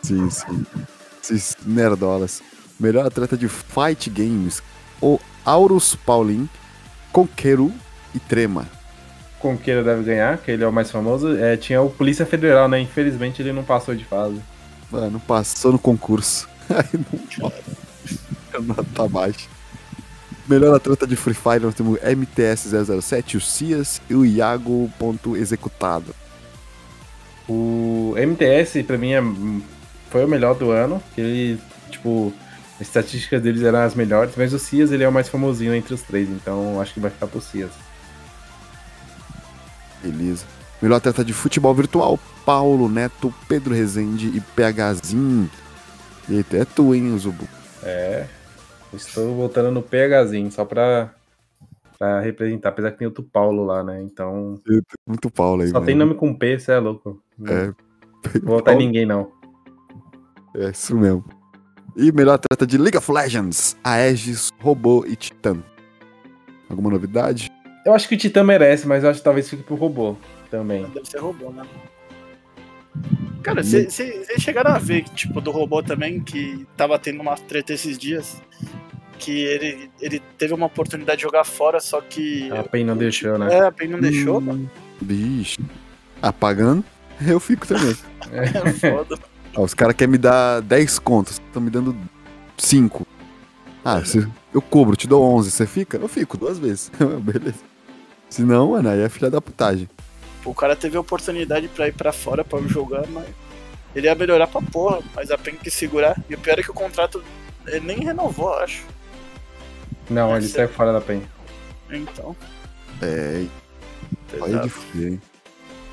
Sim, 0.02 0.28
sim. 0.28 0.66
Esses 1.22 1.56
nerdolas. 1.64 2.42
Melhor 2.78 3.06
atleta 3.06 3.36
de 3.36 3.48
Fight 3.48 4.10
Games, 4.10 4.62
o 5.00 5.18
Aurus 5.44 5.94
Paulin, 5.94 6.48
Conqueiro 7.12 7.72
e 8.14 8.18
Trema. 8.18 8.79
Conqueiro 9.40 9.82
deve 9.82 10.02
ganhar, 10.02 10.38
que 10.38 10.50
ele 10.50 10.62
é 10.62 10.68
o 10.68 10.72
mais 10.72 10.90
famoso. 10.90 11.36
É, 11.36 11.56
tinha 11.56 11.80
o 11.80 11.90
Polícia 11.90 12.26
Federal, 12.26 12.68
né? 12.68 12.78
Infelizmente 12.78 13.40
ele 13.40 13.52
não 13.52 13.64
passou 13.64 13.94
de 13.94 14.04
fase. 14.04 14.40
Mano, 14.90 15.18
passou 15.20 15.72
no 15.72 15.78
concurso. 15.78 16.48
Aí 16.68 17.00
não. 18.62 18.74
tá 18.84 19.08
baixo. 19.08 19.48
Melhor 20.46 20.74
atleta 20.74 21.06
de 21.06 21.16
Free 21.16 21.34
Fire, 21.34 21.60
nós 21.60 21.74
temos 21.74 21.98
MTS007, 22.00 23.36
o 23.36 23.40
Cias 23.40 24.00
e 24.10 24.14
o 24.14 24.24
Iago 24.24 24.90
ponto 24.98 25.36
executado. 25.36 26.14
O 27.48 28.14
MTS, 28.16 28.82
pra 28.82 28.98
mim, 28.98 29.12
é, 29.12 29.22
foi 30.10 30.24
o 30.24 30.28
melhor 30.28 30.54
do 30.54 30.70
ano. 30.70 31.02
Ele, 31.16 31.58
tipo, 31.90 32.32
as 32.80 32.86
estatísticas 32.86 33.42
deles 33.42 33.62
eram 33.62 33.80
as 33.80 33.94
melhores, 33.94 34.34
mas 34.36 34.52
o 34.52 34.58
Cias 34.58 34.90
ele 34.92 35.04
é 35.04 35.08
o 35.08 35.12
mais 35.12 35.28
famosinho 35.28 35.74
entre 35.74 35.94
os 35.94 36.02
três, 36.02 36.28
então 36.28 36.80
acho 36.80 36.94
que 36.94 37.00
vai 37.00 37.10
ficar 37.10 37.26
pro 37.26 37.40
Cias. 37.40 37.70
Beleza. 40.02 40.44
Melhor 40.80 40.96
atleta 40.96 41.24
de 41.24 41.32
futebol 41.32 41.74
virtual, 41.74 42.18
Paulo 42.44 42.88
Neto, 42.88 43.32
Pedro 43.46 43.74
Rezende 43.74 44.28
e 44.28 44.40
PHzinho. 44.40 45.50
Eita, 46.28 46.56
é 46.56 46.64
tu, 46.64 46.94
hein, 46.94 47.16
Zubu? 47.18 47.46
É, 47.82 48.26
estou 48.94 49.34
voltando 49.34 49.70
no 49.70 49.82
PHzinho, 49.82 50.50
só 50.50 50.64
pra, 50.64 51.12
pra 51.98 52.20
representar, 52.20 52.70
apesar 52.70 52.92
que 52.92 52.98
tem 52.98 53.06
outro 53.06 53.22
Paulo 53.22 53.64
lá, 53.64 53.84
né? 53.84 54.02
Então. 54.02 54.58
Muito 55.06 55.30
Paulo 55.30 55.62
aí. 55.62 55.68
Só 55.68 55.80
tem 55.80 55.94
nome 55.94 56.14
com 56.14 56.34
P, 56.34 56.58
você 56.58 56.72
é 56.72 56.78
louco. 56.78 57.22
É. 57.46 57.66
Não 57.66 57.74
vou 58.42 58.56
votar 58.56 58.74
em 58.74 58.78
ninguém, 58.78 59.04
não. 59.04 59.30
É 60.54 60.70
isso 60.70 60.96
mesmo. 60.96 61.24
E 61.96 62.10
melhor 62.12 62.34
atleta 62.34 62.66
de 62.66 62.78
League 62.78 62.96
of 62.96 63.10
Legends, 63.10 63.76
Aegis, 63.84 64.50
Robô 64.60 65.04
e 65.06 65.16
Titã. 65.16 65.62
Alguma 66.68 66.90
novidade? 66.90 67.50
Eu 67.84 67.94
acho 67.94 68.08
que 68.08 68.14
o 68.14 68.18
Titã 68.18 68.44
merece, 68.44 68.86
mas 68.86 69.02
eu 69.02 69.10
acho 69.10 69.20
que 69.20 69.24
talvez 69.24 69.48
fique 69.48 69.62
pro 69.62 69.74
Robô 69.74 70.16
também. 70.50 70.84
Deve 70.90 71.08
ser 71.08 71.18
Robô, 71.18 71.50
né? 71.50 71.62
Cara, 73.42 73.62
vocês 73.62 73.96
chegaram 74.38 74.72
a 74.72 74.78
ver, 74.78 75.04
tipo, 75.14 75.40
do 75.40 75.50
robô 75.50 75.82
também, 75.82 76.20
que 76.20 76.66
tava 76.76 76.98
tendo 76.98 77.20
uma 77.20 77.36
treta 77.36 77.72
esses 77.72 77.96
dias, 77.96 78.40
que 79.18 79.44
ele, 79.44 79.90
ele 80.00 80.20
teve 80.36 80.52
uma 80.52 80.66
oportunidade 80.66 81.18
de 81.18 81.22
jogar 81.22 81.44
fora, 81.44 81.80
só 81.80 82.00
que... 82.00 82.50
A 82.50 82.62
PEN 82.62 82.84
não 82.84 82.96
deixou, 82.96 83.38
né? 83.38 83.54
É, 83.54 83.60
a 83.60 83.72
PEN 83.72 83.88
não 83.88 84.00
deixou, 84.00 84.38
hum, 84.38 84.40
mano. 84.40 84.70
Bicho. 85.00 85.60
Apagando, 86.20 86.84
eu 87.26 87.40
fico 87.40 87.66
também. 87.66 87.96
é 88.32 88.72
foda. 88.72 89.18
Ah, 89.54 89.62
os 89.62 89.72
caras 89.72 89.96
querem 89.96 90.12
me 90.12 90.18
dar 90.18 90.60
10 90.60 90.98
contos, 90.98 91.34
estão 91.34 91.62
me 91.62 91.70
dando 91.70 91.96
5. 92.58 93.06
Ah, 93.82 94.04
se 94.04 94.28
eu 94.52 94.60
cobro, 94.60 94.96
te 94.96 95.06
dou 95.06 95.22
11, 95.22 95.50
você 95.50 95.66
fica? 95.66 95.96
Eu 95.96 96.08
fico 96.08 96.36
duas 96.36 96.58
vezes. 96.58 96.92
Beleza. 97.22 97.69
Se 98.30 98.42
não, 98.42 98.70
mano, 98.70 98.88
aí 98.88 99.00
é 99.00 99.08
filha 99.08 99.28
da 99.28 99.40
putagem. 99.40 99.88
O 100.44 100.54
cara 100.54 100.74
teve 100.74 100.96
a 100.96 101.00
oportunidade 101.00 101.68
pra 101.68 101.88
ir 101.88 101.92
pra 101.92 102.12
fora 102.12 102.42
pra 102.44 102.60
jogar, 102.62 103.06
mas 103.08 103.26
ele 103.94 104.06
ia 104.06 104.14
melhorar 104.14 104.46
pra 104.46 104.62
porra, 104.62 105.00
mas 105.14 105.30
a 105.30 105.36
PEN 105.36 105.56
que 105.56 105.70
segurar. 105.70 106.16
E 106.30 106.34
o 106.34 106.38
pior 106.38 106.58
é 106.58 106.62
que 106.62 106.70
o 106.70 106.74
contrato 106.74 107.22
ele 107.66 107.80
nem 107.86 107.98
renovou, 107.98 108.54
acho. 108.54 108.84
Não, 110.08 110.34
ele 110.36 110.48
saiu 110.48 110.68
fora 110.68 110.92
da 110.92 111.00
PEN. 111.00 111.22
Então. 111.90 112.34
É. 113.02 113.44
Olha 114.40 114.60
de 114.60 114.68
fuder, 114.68 115.12
hein? 115.12 115.22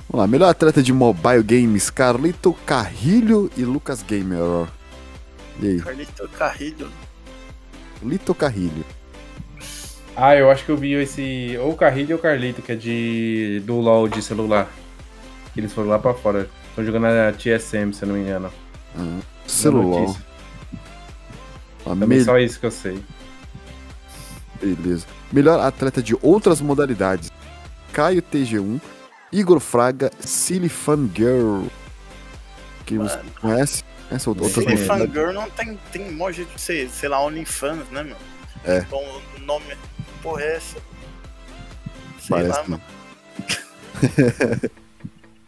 Vamos 0.10 0.22
lá, 0.24 0.28
melhor 0.28 0.50
atleta 0.50 0.82
de 0.82 0.94
mobile 0.94 1.44
games, 1.44 1.90
Carlito 1.90 2.54
Carrilho 2.66 3.52
e 3.58 3.66
Lucas 3.66 4.02
Gamer. 4.04 4.68
E 5.60 5.68
aí? 5.68 5.82
Carlito 5.82 6.30
Carrilho. 6.30 6.90
Lito 8.02 8.34
Carrilho. 8.34 8.86
Ah, 10.20 10.36
eu 10.36 10.50
acho 10.50 10.66
que 10.66 10.72
eu 10.72 10.78
vi 10.78 10.94
esse. 10.94 11.56
Ou 11.62 11.76
Carrilho 11.76 12.16
ou 12.16 12.22
Carlito, 12.22 12.64
que 12.64 12.72
é 12.72 12.76
de. 12.76 13.62
do 13.66 13.80
LOL 13.80 14.08
de 14.10 14.20
celular. 14.20 14.68
Eles 15.56 15.72
foram 15.72 15.90
lá 15.90 16.00
pra 16.00 16.12
fora. 16.16 16.50
Estão 16.70 16.84
jogando 16.84 17.04
na 17.04 17.32
TSM, 17.32 17.94
se 17.94 18.04
eu 18.04 18.08
não 18.08 18.16
me 18.16 18.22
engano. 18.22 18.52
Ah, 18.98 19.20
celular. 19.46 20.16
Também 21.84 22.18
me... 22.18 22.24
só 22.24 22.40
isso 22.40 22.60
que 22.60 22.66
eu 22.66 22.72
sei. 22.72 23.00
Beleza. 24.60 25.06
Melhor 25.32 25.60
atleta 25.60 26.02
de 26.02 26.18
outras 26.20 26.62
modalidades. 26.62 27.32
Caio 27.94 28.22
TG1 28.22 28.82
Igor 29.32 29.60
Fraga, 29.60 30.12
Silly 30.20 30.70
Fun 30.70 31.10
Girl. 31.14 31.66
Que 32.86 32.98
você 32.98 33.20
conhece? 33.40 33.84
Essa 34.10 34.30
outra 34.30 34.46
Silly 34.46 34.78
Fun 34.78 35.00
Girl 35.12 35.32
não 35.32 35.48
tem, 35.52 35.78
tem 35.92 36.08
emoji 36.08 36.46
de 36.46 36.60
sei, 36.60 36.90
sei 36.90 37.08
lá, 37.08 37.24
OnlyFans, 37.24 37.90
né, 37.92 38.04
meu? 38.04 38.16
É. 38.64 38.80
Então, 38.80 39.00
o 39.00 39.40
nome. 39.42 39.76
Porra, 40.22 40.42
é 40.42 40.56
essa? 40.56 40.78
Sei 42.20 42.30
Parece 42.30 42.50
lá, 42.50 42.64
que... 42.64 42.70
mano. 42.72 42.84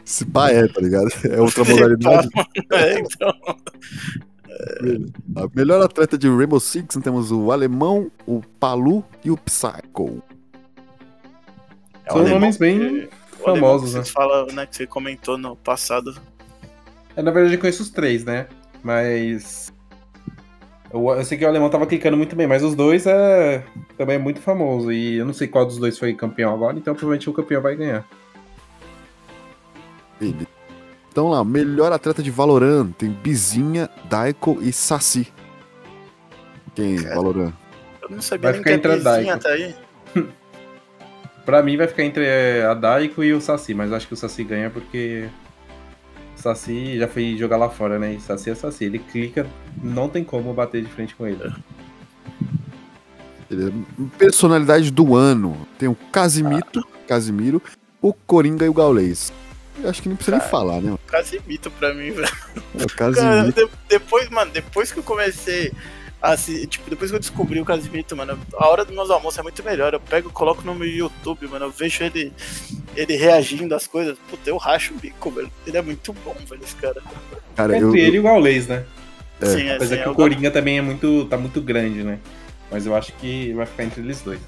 Se 0.05 0.25
pá 0.25 0.49
é, 0.49 0.67
tá 0.67 0.82
ligado? 0.82 1.10
É 1.29 1.39
outra 1.39 1.63
modalidade. 1.63 2.29
é, 2.73 2.99
então. 2.99 3.32
A 5.36 5.47
melhor 5.53 5.82
atleta 5.84 6.17
de 6.17 6.27
Rainbow 6.27 6.60
Six, 6.60 6.97
temos 7.03 7.32
o 7.32 7.51
Alemão, 7.51 8.12
o 8.25 8.41
Palu 8.60 9.05
e 9.23 9.29
o 9.29 9.38
Psycho. 9.38 10.23
É 12.05 12.12
São 12.12 12.27
nomes 12.27 12.58
bem 12.58 13.08
famosos, 13.43 13.93
né? 13.93 14.03
Você 14.03 14.12
fala, 14.12 14.45
né, 14.47 14.65
que 14.65 14.75
você 14.75 14.88
comentou 14.88 15.38
no 15.38 15.55
passado. 15.55 16.19
É, 17.15 17.21
na 17.21 17.32
verdade 17.32 17.55
eu 17.55 17.60
conheço 17.60 17.84
os 17.84 17.89
três, 17.89 18.25
né? 18.25 18.47
Mas. 18.84 19.71
Eu, 20.91 21.08
eu, 21.10 21.23
sei 21.23 21.38
que 21.38 21.45
o 21.45 21.47
alemão 21.47 21.69
tava 21.69 21.86
clicando 21.86 22.17
muito 22.17 22.36
bem, 22.36 22.47
mas 22.47 22.63
os 22.63 22.75
dois 22.75 23.06
é 23.06 23.63
também 23.97 24.15
é 24.15 24.19
muito 24.19 24.41
famoso. 24.41 24.91
E 24.91 25.17
eu 25.17 25.25
não 25.25 25.34
sei 25.34 25.47
qual 25.47 25.65
dos 25.65 25.78
dois 25.78 25.97
foi 25.97 26.13
campeão 26.13 26.54
agora, 26.54 26.78
então 26.78 26.93
provavelmente 26.93 27.30
o 27.30 27.34
campeão 27.34 27.62
vai 27.62 27.75
ganhar. 27.75 28.06
Então 31.12 31.30
lá, 31.30 31.43
melhor 31.43 31.91
atleta 31.91 32.21
de 32.21 32.32
Valorant 32.32 32.91
tem 32.97 33.10
Bizinha, 33.10 33.89
Daiko 34.06 34.58
e 34.62 34.73
Saci. 34.73 35.32
Quem? 36.75 36.97
Cara, 36.97 37.15
Valorant. 37.15 37.54
Eu 38.02 38.10
não 38.10 38.21
sabia 38.21 38.52
vai 38.52 38.54
nem 38.54 38.63
ficar 38.63 38.80
que 38.80 38.88
a 38.88 38.95
Bizinha 38.95 39.38
Daiko. 39.38 39.43
tá 39.43 39.49
aí. 39.49 39.75
Pra 41.45 41.63
mim 41.63 41.78
vai 41.78 41.88
ficar 41.88 42.04
entre 42.04 42.25
é, 42.25 42.63
a 42.63 42.73
Daiko 42.73 43.23
e 43.23 43.34
o 43.34 43.41
Saci, 43.41 43.73
mas 43.73 43.91
acho 43.91 44.08
que 44.08 44.13
o 44.13 44.17
Saci 44.17 44.43
ganha 44.43 44.69
porque 44.69 45.28
o 46.38 46.41
Saci 46.41 46.97
já 46.97 47.08
foi 47.08 47.36
jogar 47.38 47.58
lá 47.58 47.69
fora, 47.69 47.97
né? 47.97 48.13
E 48.13 48.19
Saci 48.19 48.52
é 48.52 48.56
Saci. 48.56 48.86
Ele 48.86 48.99
clica, 48.99 49.47
não 49.81 50.09
tem 50.09 50.23
como 50.23 50.53
bater 50.53 50.83
de 50.83 50.91
frente 50.91 51.15
com 51.15 51.27
ele. 51.27 51.41
É 53.51 53.55
personalidade 54.17 54.91
do 54.91 55.15
ano. 55.15 55.67
Tem 55.77 55.89
o 55.89 55.95
Casimito, 56.11 56.79
ah. 56.79 57.07
Casimiro, 57.07 57.61
o 58.01 58.13
Coringa 58.13 58.65
e 58.65 58.69
o 58.69 58.73
Gaulês. 58.73 59.33
Eu 59.81 59.89
acho 59.89 60.01
que 60.01 60.09
nem 60.09 60.15
precisa 60.15 60.37
Cara, 60.37 60.43
nem 60.43 60.51
falar, 60.51 60.81
né? 60.81 60.97
Casimito 61.07 61.71
pra 61.71 61.93
mim, 61.93 62.11
velho. 62.11 62.29
É 62.77 62.83
o 62.83 62.87
Casimito. 62.87 63.21
Cara, 63.21 63.51
de, 63.51 63.69
depois, 63.87 64.29
mano, 64.29 64.51
depois 64.51 64.91
que 64.91 64.99
eu 64.99 65.03
comecei 65.03 65.71
assim, 66.21 66.65
tipo, 66.65 66.89
depois 66.89 67.09
que 67.09 67.15
eu 67.15 67.19
descobri 67.19 67.61
o 67.61 67.65
Casimito, 67.65 68.15
mano, 68.15 68.37
a 68.53 68.67
hora 68.67 68.83
dos 68.83 68.93
meus 68.93 69.09
almoços 69.09 69.39
é 69.39 69.43
muito 69.43 69.63
melhor. 69.63 69.93
Eu 69.93 69.99
pego, 69.99 70.29
coloco 70.29 70.61
no 70.63 70.75
meu 70.75 70.87
YouTube, 70.87 71.47
mano, 71.47 71.65
eu 71.65 71.71
vejo 71.71 72.03
ele, 72.03 72.33
ele 72.95 73.15
reagindo 73.15 73.73
às 73.73 73.87
coisas. 73.87 74.17
Puta, 74.29 74.49
eu 74.49 74.57
racho 74.57 74.93
o 74.93 74.97
bico, 74.97 75.31
velho. 75.31 75.51
Ele 75.65 75.77
é 75.77 75.81
muito 75.81 76.13
bom, 76.13 76.35
velho, 76.47 76.63
esse 76.63 76.75
cara. 76.75 77.01
cara 77.55 77.77
Entre 77.77 77.87
eu, 77.87 77.95
ele 77.95 78.17
e 78.17 78.19
o 78.19 78.23
Gaules, 78.23 78.67
né? 78.67 78.85
É. 79.41 79.45
Sim, 79.45 79.67
é, 79.67 79.75
Apesar 79.75 79.95
sim, 79.95 80.02
que 80.02 80.08
é 80.08 80.12
o 80.12 80.15
Coringa 80.15 80.52
também 80.52 80.78
é 80.78 80.82
muito, 80.82 81.25
tá 81.25 81.38
muito 81.38 81.62
grande, 81.62 82.04
né? 82.04 82.19
Mas 82.71 82.86
eu 82.86 82.95
acho 82.95 83.13
que 83.13 83.54
vai 83.54 83.65
ficar 83.65 83.84
entre 83.84 84.02
eles 84.02 84.21
dois. 84.21 84.39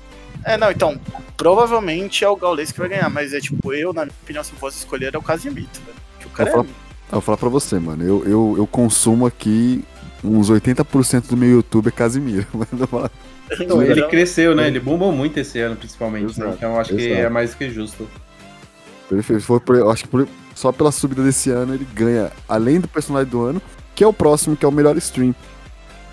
É, 0.46 0.58
não, 0.58 0.72
então, 0.72 1.00
provavelmente 1.36 2.24
é 2.24 2.30
o 2.30 2.36
Gaules 2.36 2.72
que 2.72 2.80
vai 2.80 2.90
ganhar, 2.90 3.10
mas 3.10 3.34
é 3.34 3.40
tipo, 3.40 3.74
eu, 3.74 3.94
na 3.94 4.06
minha 4.06 4.16
opinião, 4.24 4.44
se 4.44 4.52
fosse 4.54 4.78
escolher, 4.78 5.14
é 5.14 5.18
o 5.18 5.22
Casimito, 5.22 5.82
velho. 5.86 5.98
Que 6.20 6.28
o 6.28 6.30
cara 6.30 6.50
eu 6.50 6.54
vou, 6.54 6.64
é... 6.64 6.68
falar, 6.68 6.78
eu 7.08 7.12
vou 7.12 7.22
falar 7.22 7.38
pra 7.38 7.50
você, 7.50 7.80
mano. 7.80 8.04
Eu, 8.04 8.24
eu, 8.26 8.56
eu 8.58 8.68
consumo 8.68 9.26
aqui 9.26 9.84
uns 10.24 10.50
80% 10.50 11.28
do 11.28 11.38
meu 11.38 11.50
YouTube 11.50 11.88
é 11.88 11.92
Casimiro. 11.92 12.48
Então, 13.60 13.84
ele 13.84 14.08
cresceu, 14.08 14.56
né? 14.56 14.68
Ele 14.68 14.80
bombou 14.80 15.12
muito 15.12 15.38
esse 15.38 15.60
ano, 15.60 15.76
principalmente. 15.76 16.40
Né? 16.40 16.54
Então 16.56 16.80
acho 16.80 16.94
exato. 16.94 17.06
que 17.06 17.12
é 17.12 17.28
mais 17.28 17.54
que 17.54 17.70
justo. 17.70 18.08
Perfeito. 19.10 19.44
Foi 19.44 19.60
por, 19.60 19.92
acho 19.92 20.04
que 20.04 20.10
por, 20.10 20.26
só 20.56 20.72
pela 20.72 20.90
subida 20.90 21.22
desse 21.22 21.50
ano 21.50 21.74
ele 21.74 21.86
ganha, 21.94 22.32
além 22.48 22.80
do 22.80 22.88
personagem 22.88 23.30
do 23.30 23.44
ano, 23.44 23.62
que 23.96 24.04
é 24.04 24.08
o 24.08 24.14
próximo, 24.14 24.56
que 24.56 24.66
é 24.66 24.68
o 24.68 24.72
melhor 24.72 24.98
stream. 24.98 25.36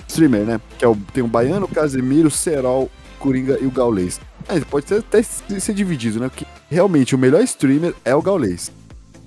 Streamer, 0.07 0.45
né? 0.45 0.61
Que 0.79 0.85
é 0.85 0.88
o, 0.88 0.97
tem 1.12 1.23
o 1.23 1.29
Baiano, 1.29 1.67
o 1.67 1.69
Casemiro, 1.69 2.31
Serol, 2.31 2.91
Coringa 3.19 3.59
e 3.61 3.67
o 3.67 3.71
Gaulês. 3.71 4.21
É, 4.49 4.59
pode 4.61 4.88
ser, 4.88 5.01
até 5.01 5.23
ser 5.23 5.75
dividido, 5.75 6.19
né? 6.19 6.29
Porque 6.29 6.47
realmente 6.71 7.14
o 7.14 7.19
melhor 7.19 7.43
streamer 7.43 7.95
é 8.05 8.14
o 8.14 8.23
Gaulês. 8.23 8.73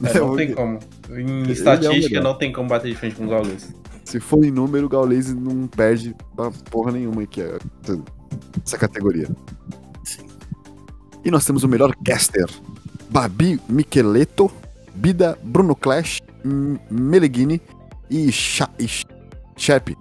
É, 0.03 0.19
não 0.19 0.35
tem 0.35 0.53
como. 0.53 0.79
Em 1.09 1.41
ele 1.43 1.51
estatística 1.51 2.17
é 2.17 2.21
não 2.21 2.35
tem 2.35 2.51
como 2.51 2.67
bater 2.67 2.89
de 2.89 2.95
frente 2.95 3.15
com 3.15 3.25
o 3.25 3.29
Gaulês. 3.29 3.73
Se 4.03 4.19
for 4.19 4.43
em 4.43 4.51
número, 4.51 4.87
o 4.87 4.89
Gaulês 4.89 5.33
não 5.33 5.67
perde 5.67 6.15
pra 6.35 6.51
porra 6.69 6.91
nenhuma 6.91 7.23
aqui, 7.23 7.41
essa 8.65 8.77
categoria. 8.77 9.29
E 11.23 11.29
nós 11.29 11.45
temos 11.45 11.63
o 11.63 11.67
melhor 11.67 11.95
caster. 12.03 12.49
Babi 13.09 13.59
Micheleto, 13.69 14.49
Bida, 14.95 15.37
Bruno 15.43 15.75
Clash, 15.75 16.19
Meleghini 16.89 17.61
e, 18.11 18.31
Cha 18.31 18.69
e 18.77 18.87
Shep. 19.57 19.97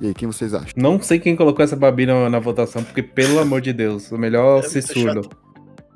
E 0.00 0.08
aí, 0.08 0.14
quem 0.14 0.26
vocês 0.26 0.52
acham? 0.52 0.72
Não 0.76 1.00
sei 1.00 1.20
quem 1.20 1.36
colocou 1.36 1.64
essa 1.64 1.76
Babi 1.76 2.04
na, 2.04 2.28
na 2.28 2.40
votação, 2.40 2.82
porque, 2.82 3.02
pelo 3.02 3.38
amor 3.38 3.60
de 3.60 3.72
Deus, 3.72 4.10
o 4.10 4.18
melhor 4.18 4.58
é 4.58 4.62
ser 4.62 4.82
surdo. 4.82 5.22
Chato. 5.22 5.36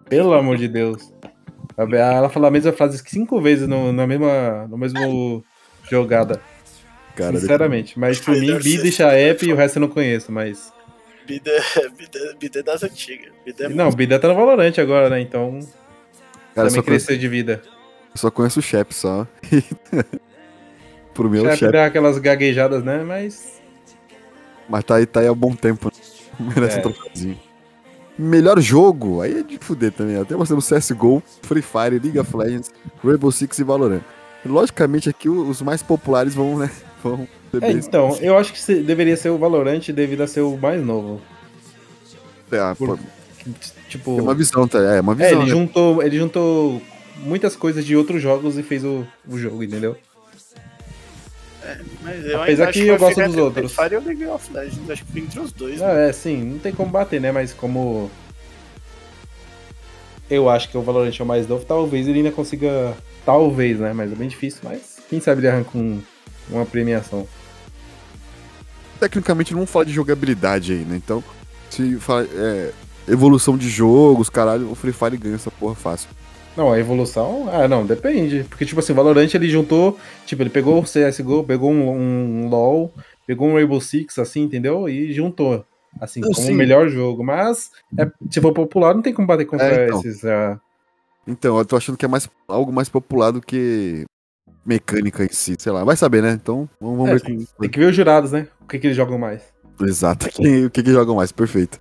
Pelo 0.09 0.33
amor 0.35 0.57
de 0.57 0.69
Deus. 0.69 1.13
Ela 1.77 2.29
falou 2.29 2.49
a 2.49 2.51
mesma 2.51 2.73
frase 2.73 3.03
cinco 3.07 3.41
vezes 3.41 3.69
no, 3.69 3.93
na 3.93 4.07
mesma 4.07 4.67
no 4.69 4.79
mesmo 4.79 5.45
jogada. 5.89 6.41
Cara, 7.15 7.39
Sinceramente, 7.39 7.99
mas 7.99 8.21
por 8.21 8.35
mim, 8.37 8.57
Bida 8.59 8.87
e 8.87 8.93
Chaep 8.93 9.45
e 9.45 9.53
o 9.53 9.57
resto 9.57 9.77
eu 9.77 9.81
não 9.81 9.89
conheço, 9.89 10.31
mas. 10.31 10.73
Bida, 11.27 11.51
Bida, 11.97 12.37
Bida 12.39 12.61
é 12.61 12.63
das 12.63 12.83
antigas. 12.83 13.33
Bida 13.45 13.65
é 13.65 13.69
não, 13.69 13.87
muito... 13.87 13.97
Bida 13.97 14.19
tá 14.19 14.29
no 14.29 14.35
Valorante 14.35 14.81
agora, 14.81 15.11
né? 15.11 15.21
Então. 15.21 15.59
Cara, 16.55 16.69
também 16.69 16.83
cresceu 16.83 17.09
conheço... 17.09 17.21
de 17.21 17.29
vida. 17.29 17.63
Eu 18.15 18.17
só 18.17 18.31
conheço 18.31 18.61
o 18.61 18.63
Shep 18.63 18.95
só. 18.95 19.27
Pro 21.19 21.29
meu. 21.29 21.45
Shep 21.57 21.73
dá 21.73 21.87
aquelas 21.87 22.17
gaguejadas, 22.17 22.85
né? 22.85 23.03
Mas. 23.03 23.61
Mas 24.69 24.85
tá 24.85 24.95
aí, 24.95 25.05
tá 25.05 25.19
aí 25.19 25.27
há 25.27 25.35
bom 25.35 25.53
tempo. 25.53 25.91
Né? 26.39 26.47
Merece 26.55 26.77
é. 26.77 26.79
um 26.79 26.83
trocadinho. 26.93 27.41
Melhor 28.17 28.61
jogo, 28.61 29.21
aí 29.21 29.41
é 29.41 29.43
de 29.43 29.59
fuder 29.59 29.91
também. 29.91 30.15
Até 30.15 30.37
temos 30.37 30.69
CSGO, 30.69 31.21
Free 31.43 31.61
Fire, 31.63 31.99
League 31.99 32.19
of 32.21 32.37
Legends, 32.37 32.71
Rainbow 33.05 33.33
Six 33.33 33.59
e 33.59 33.65
Valorant. 33.65 34.01
Logicamente 34.47 35.09
aqui 35.09 35.29
os 35.29 35.61
mais 35.61 35.83
populares 35.83 36.37
vão, 36.37 36.57
né? 36.57 36.71
Vão 37.03 37.29
é, 37.63 37.71
então, 37.71 38.19
eu 38.21 38.37
acho 38.37 38.53
que 38.53 38.75
deveria 38.83 39.17
ser 39.17 39.31
o 39.31 39.39
Valorant 39.39 39.89
devido 39.93 40.21
a 40.21 40.27
ser 40.27 40.41
o 40.41 40.57
mais 40.57 40.85
novo. 40.85 41.21
É, 42.51 42.75
Por, 42.75 42.99
tipo, 43.89 44.19
é 44.19 44.23
uma 44.23 44.35
visão, 44.35 44.67
tá? 44.67 44.81
É 44.81 45.01
uma 45.01 45.15
visão. 45.15 45.31
É, 45.31 45.33
ele, 45.33 45.45
né? 45.45 45.47
juntou, 45.47 46.03
ele 46.03 46.19
juntou 46.19 46.83
muitas 47.19 47.55
coisas 47.55 47.87
de 47.87 47.97
outros 47.97 48.21
jogos 48.21 48.59
e 48.59 48.65
fez 48.65 48.85
o, 48.85 49.07
o 49.29 49.39
jogo, 49.39 49.63
entendeu? 49.63 49.97
É, 52.11 52.35
Apesar 52.35 52.73
que, 52.73 52.83
que 52.83 52.89
eu 52.89 52.99
gosto 52.99 53.23
dos 53.23 53.37
outros. 53.37 53.75
Fire 53.75 53.95
e 53.95 53.97
o 53.97 54.05
League 54.05 54.27
of 54.27 54.53
Legends, 54.53 54.91
acho 54.91 55.05
que 55.05 55.19
entre 55.19 55.41
os 55.41 55.53
dois. 55.53 55.83
Ah, 55.83 55.95
né? 55.95 56.09
É, 56.09 56.13
sim, 56.13 56.37
não 56.43 56.59
tem 56.59 56.73
como 56.73 56.91
bater, 56.91 57.21
né? 57.21 57.33
Mas 57.33 57.53
como 57.53 58.11
eu 60.31 60.49
acho 60.49 60.69
que 60.69 60.77
o 60.77 60.83
Valorant 60.83 61.15
é 61.19 61.23
o 61.23 61.27
mais 61.27 61.47
novo, 61.49 61.65
talvez 61.65 62.07
ele 62.07 62.19
ainda 62.19 62.33
consiga. 62.33 62.95
Talvez, 63.25 63.79
né? 63.79 63.93
Mas 63.93 64.13
é 64.13 64.15
bem 64.15 64.29
difícil, 64.29 64.61
mas 64.65 64.99
quem 65.09 65.21
sabe 65.21 65.41
ele 65.41 65.49
arranca 65.49 65.77
um, 65.77 66.01
uma 66.51 66.65
premiação. 66.65 67.27
Tecnicamente 69.01 69.55
não 69.55 69.67
fala 69.67 69.87
de 69.87 69.93
jogabilidade 69.93 70.73
aí, 70.73 70.85
né? 70.85 70.97
Então, 70.97 71.23
se 71.71 71.97
fala 71.97 72.27
é, 72.33 72.73
evolução 73.07 73.57
de 73.57 73.69
jogos, 73.69 74.29
caralho, 74.29 74.71
o 74.71 74.75
Free 74.75 74.93
Fire 74.93 75.17
ganha 75.17 75.37
essa 75.37 75.51
porra 75.51 75.75
fácil. 75.75 76.09
Não, 76.59 76.73
a 76.73 76.79
evolução. 76.81 77.49
Ah, 77.53 77.69
não, 77.69 77.87
depende. 77.87 78.45
Porque, 78.49 78.67
tipo 78.67 78.81
assim, 78.81 78.91
o 78.91 78.97
Valorant 78.97 79.33
ele 79.33 79.49
juntou. 79.49 79.97
Tipo, 80.27 80.43
ele 80.43 80.51
pegou 80.51 80.81
o 80.81 80.83
CSGO, 80.83 81.45
pegou 81.45 81.71
um, 81.71 81.89
um 81.89 82.49
LOL, 82.49 82.93
pegou 83.25 83.47
um 83.47 83.55
Rainbow 83.55 83.81
Six, 83.81 84.19
assim, 84.19 84.43
entendeu? 84.43 84.89
E 84.89 85.13
juntou. 85.13 85.65
Assim, 86.01 86.21
como 86.21 86.37
o 86.37 86.55
melhor 86.55 86.89
jogo. 86.89 87.23
Mas, 87.23 87.71
é, 87.97 88.11
se 88.29 88.41
for 88.41 88.53
popular, 88.53 88.93
não 88.93 89.03
tem 89.03 89.15
como 89.15 89.29
bater 89.29 89.45
contra 89.45 89.69
é, 89.69 89.87
então. 89.87 90.01
esses. 90.01 90.25
Uh... 90.25 90.59
Então, 91.29 91.57
eu 91.57 91.65
tô 91.65 91.77
achando 91.77 91.97
que 91.97 92.05
é 92.05 92.09
mais, 92.09 92.29
algo 92.49 92.73
mais 92.73 92.89
popular 92.89 93.31
do 93.31 93.41
que 93.41 94.05
mecânica 94.67 95.25
em 95.25 95.31
si, 95.31 95.55
sei 95.57 95.71
lá. 95.71 95.85
Vai 95.85 95.95
saber, 95.95 96.25
né? 96.25 96.33
Então, 96.33 96.69
vamos, 96.81 96.97
vamos 96.97 97.11
é, 97.11 97.15
ver. 97.15 97.21
Tem, 97.23 97.47
tem 97.61 97.71
que 97.71 97.79
ver 97.79 97.87
os 97.87 97.95
jurados, 97.95 98.33
né? 98.33 98.49
O 98.61 98.67
que, 98.67 98.81
que 98.81 98.89
eles 98.89 98.97
jogam 98.97 99.17
mais. 99.17 99.43
Exato. 99.81 100.27
o 100.67 100.71
que, 100.71 100.83
que 100.83 100.91
jogam 100.91 101.15
mais, 101.15 101.31
perfeito. 101.31 101.81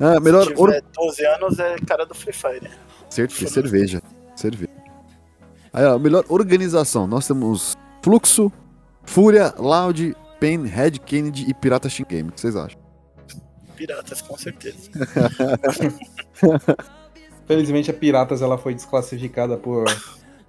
Ah, 0.00 0.18
melhor. 0.18 0.44
Se 0.44 0.54
tiver 0.54 0.82
12 0.94 1.26
anos, 1.26 1.58
é 1.58 1.76
cara 1.86 2.06
do 2.06 2.14
Free 2.14 2.32
Fire. 2.32 2.70
Certeza, 3.08 3.52
cerveja. 3.52 4.02
Cerveja. 4.36 4.70
Aí, 5.72 5.84
ó, 5.84 5.98
melhor 5.98 6.24
organização. 6.28 7.06
Nós 7.06 7.26
temos 7.26 7.76
Fluxo, 8.02 8.52
Fúria, 9.04 9.54
Loud, 9.58 10.16
Pain, 10.40 10.66
Red 10.66 10.92
Kennedy 11.04 11.46
e 11.48 11.54
Pirata 11.54 11.88
Shin 11.88 12.04
Game. 12.08 12.28
O 12.28 12.32
que 12.32 12.40
vocês 12.40 12.56
acham? 12.56 12.80
Piratas, 13.76 14.20
com 14.20 14.36
certeza. 14.36 14.90
Felizmente 17.46 17.90
a 17.90 17.94
Piratas 17.94 18.42
ela 18.42 18.58
foi 18.58 18.74
desclassificada 18.74 19.56
por 19.56 19.86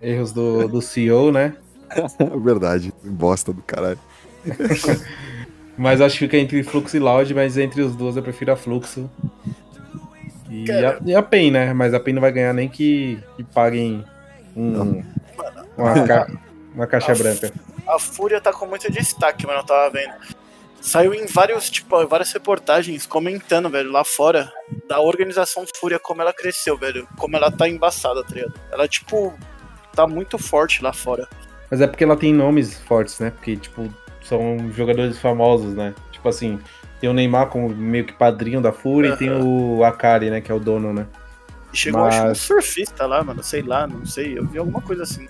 erros 0.02 0.32
do, 0.32 0.67
do 0.67 0.82
CEO, 0.82 1.32
né? 1.32 1.56
Verdade, 2.43 2.93
bosta 3.04 3.54
do 3.54 3.62
caralho. 3.62 4.00
mas 5.78 6.02
acho 6.02 6.15
que 6.15 6.26
fica 6.26 6.38
entre 6.38 6.62
Fluxo 6.63 6.98
e 6.98 7.00
Loud, 7.00 7.34
mas 7.34 7.58
entre 7.58 7.82
os 7.82 7.95
dois 7.95 8.17
eu 8.17 8.24
prefiro 8.24 8.52
a 8.52 8.56
Fluxo. 8.56 9.10
E 10.50 10.72
a, 10.72 11.00
e 11.06 11.16
a 11.16 11.22
PEN, 11.22 11.52
né? 11.52 11.74
Mas 11.74 11.94
a 11.94 12.00
PEN 12.00 12.14
não 12.14 12.22
vai 12.22 12.32
ganhar 12.32 12.54
nem 12.54 12.68
que, 12.68 13.22
que 13.38 13.44
paguem 13.44 14.04
um, 14.56 15.04
uma, 15.78 16.08
ca, 16.08 16.28
uma 16.74 16.88
caixa 16.88 17.12
a, 17.12 17.16
branca. 17.16 17.52
A 17.88 18.00
Fúria 18.00 18.42
tá 18.42 18.52
com 18.52 18.66
muito 18.66 18.92
destaque, 18.92 19.46
mano, 19.46 19.60
eu 19.60 19.66
tava 19.66 19.90
vendo. 19.92 20.14
Saiu 20.82 21.14
em 21.14 21.26
vários, 21.26 21.70
tipo, 21.70 22.08
várias 22.08 22.32
reportagens 22.32 23.06
comentando, 23.06 23.70
velho, 23.70 23.92
lá 23.92 24.04
fora, 24.04 24.52
da 24.88 25.00
organização 25.00 25.66
Fúria, 25.76 26.00
como 26.00 26.22
ela 26.22 26.34
cresceu, 26.34 26.78
velho. 26.78 27.08
Como 27.18 27.36
ela 27.36 27.52
tá 27.52 27.68
embaçada, 27.68 28.24
tá 28.24 28.34
ligado? 28.34 28.54
Ela, 28.72 28.88
tipo, 28.88 29.34
tá 29.94 30.08
muito 30.08 30.38
forte 30.38 30.82
lá 30.82 30.94
fora. 30.94 31.28
Mas 31.70 31.82
é 31.82 31.88
porque 31.88 32.04
ela 32.04 32.16
tem 32.16 32.34
nomes 32.34 32.80
fortes, 32.80 33.20
né? 33.20 33.30
Porque, 33.30 33.58
tipo, 33.58 33.94
são 34.24 34.72
jogadores 34.72 35.20
famosos, 35.20 35.76
né? 35.76 35.94
Tipo 36.12 36.30
assim, 36.30 36.60
tem 37.00 37.10
o 37.10 37.14
Neymar 37.14 37.48
como 37.48 37.70
meio 37.70 38.06
que 38.06 38.14
padrinho 38.14 38.62
da 38.62 38.72
Fúria 38.72 39.12
uhum. 39.12 39.16
e 39.16 39.20
tem 39.20 39.32
o 39.32 39.84
Akari, 39.84 40.30
né? 40.30 40.42
Que 40.42 40.52
é 40.52 40.56
o 40.56 40.60
dono, 40.60 40.94
né? 40.94 41.08
E 41.74 41.78
chegou 41.78 42.02
Mas... 42.02 42.32
um 42.32 42.36
surfista 42.36 43.06
lá, 43.06 43.24
mano. 43.24 43.42
Sei 43.44 43.62
lá, 43.62 43.88
não 43.88 44.06
sei. 44.06 44.38
Eu 44.38 44.46
vi 44.46 44.58
alguma 44.58 44.82
coisa 44.82 45.04
assim. 45.04 45.28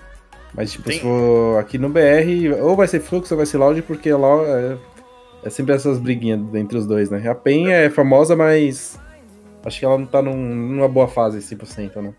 Mas, 0.54 0.72
tipo, 0.72 0.86
tem... 0.86 0.98
se 0.98 1.04
for 1.04 1.60
aqui 1.60 1.78
no 1.78 1.90
BR, 1.90 2.60
ou 2.62 2.76
vai 2.76 2.88
ser 2.88 3.00
Fluxo 3.00 3.34
ou 3.34 3.38
vai 3.38 3.46
ser 3.46 3.58
Loud, 3.58 3.82
porque 3.84 4.12
lá 4.12 4.42
é, 4.42 4.78
é 5.44 5.50
sempre 5.50 5.76
essas 5.76 6.00
briguinhas 6.00 6.42
entre 6.56 6.78
os 6.78 6.88
dois, 6.88 7.10
né? 7.10 7.30
A 7.30 7.36
PEN 7.36 7.72
é 7.72 7.90
famosa, 7.90 8.36
mas 8.36 9.00
acho 9.64 9.80
que 9.80 9.86
ela 9.86 9.98
não 9.98 10.06
tá 10.06 10.22
num, 10.22 10.36
numa 10.36 10.88
boa 10.88 11.08
fase 11.08 11.40
100%, 11.40 12.02
né? 12.02 12.14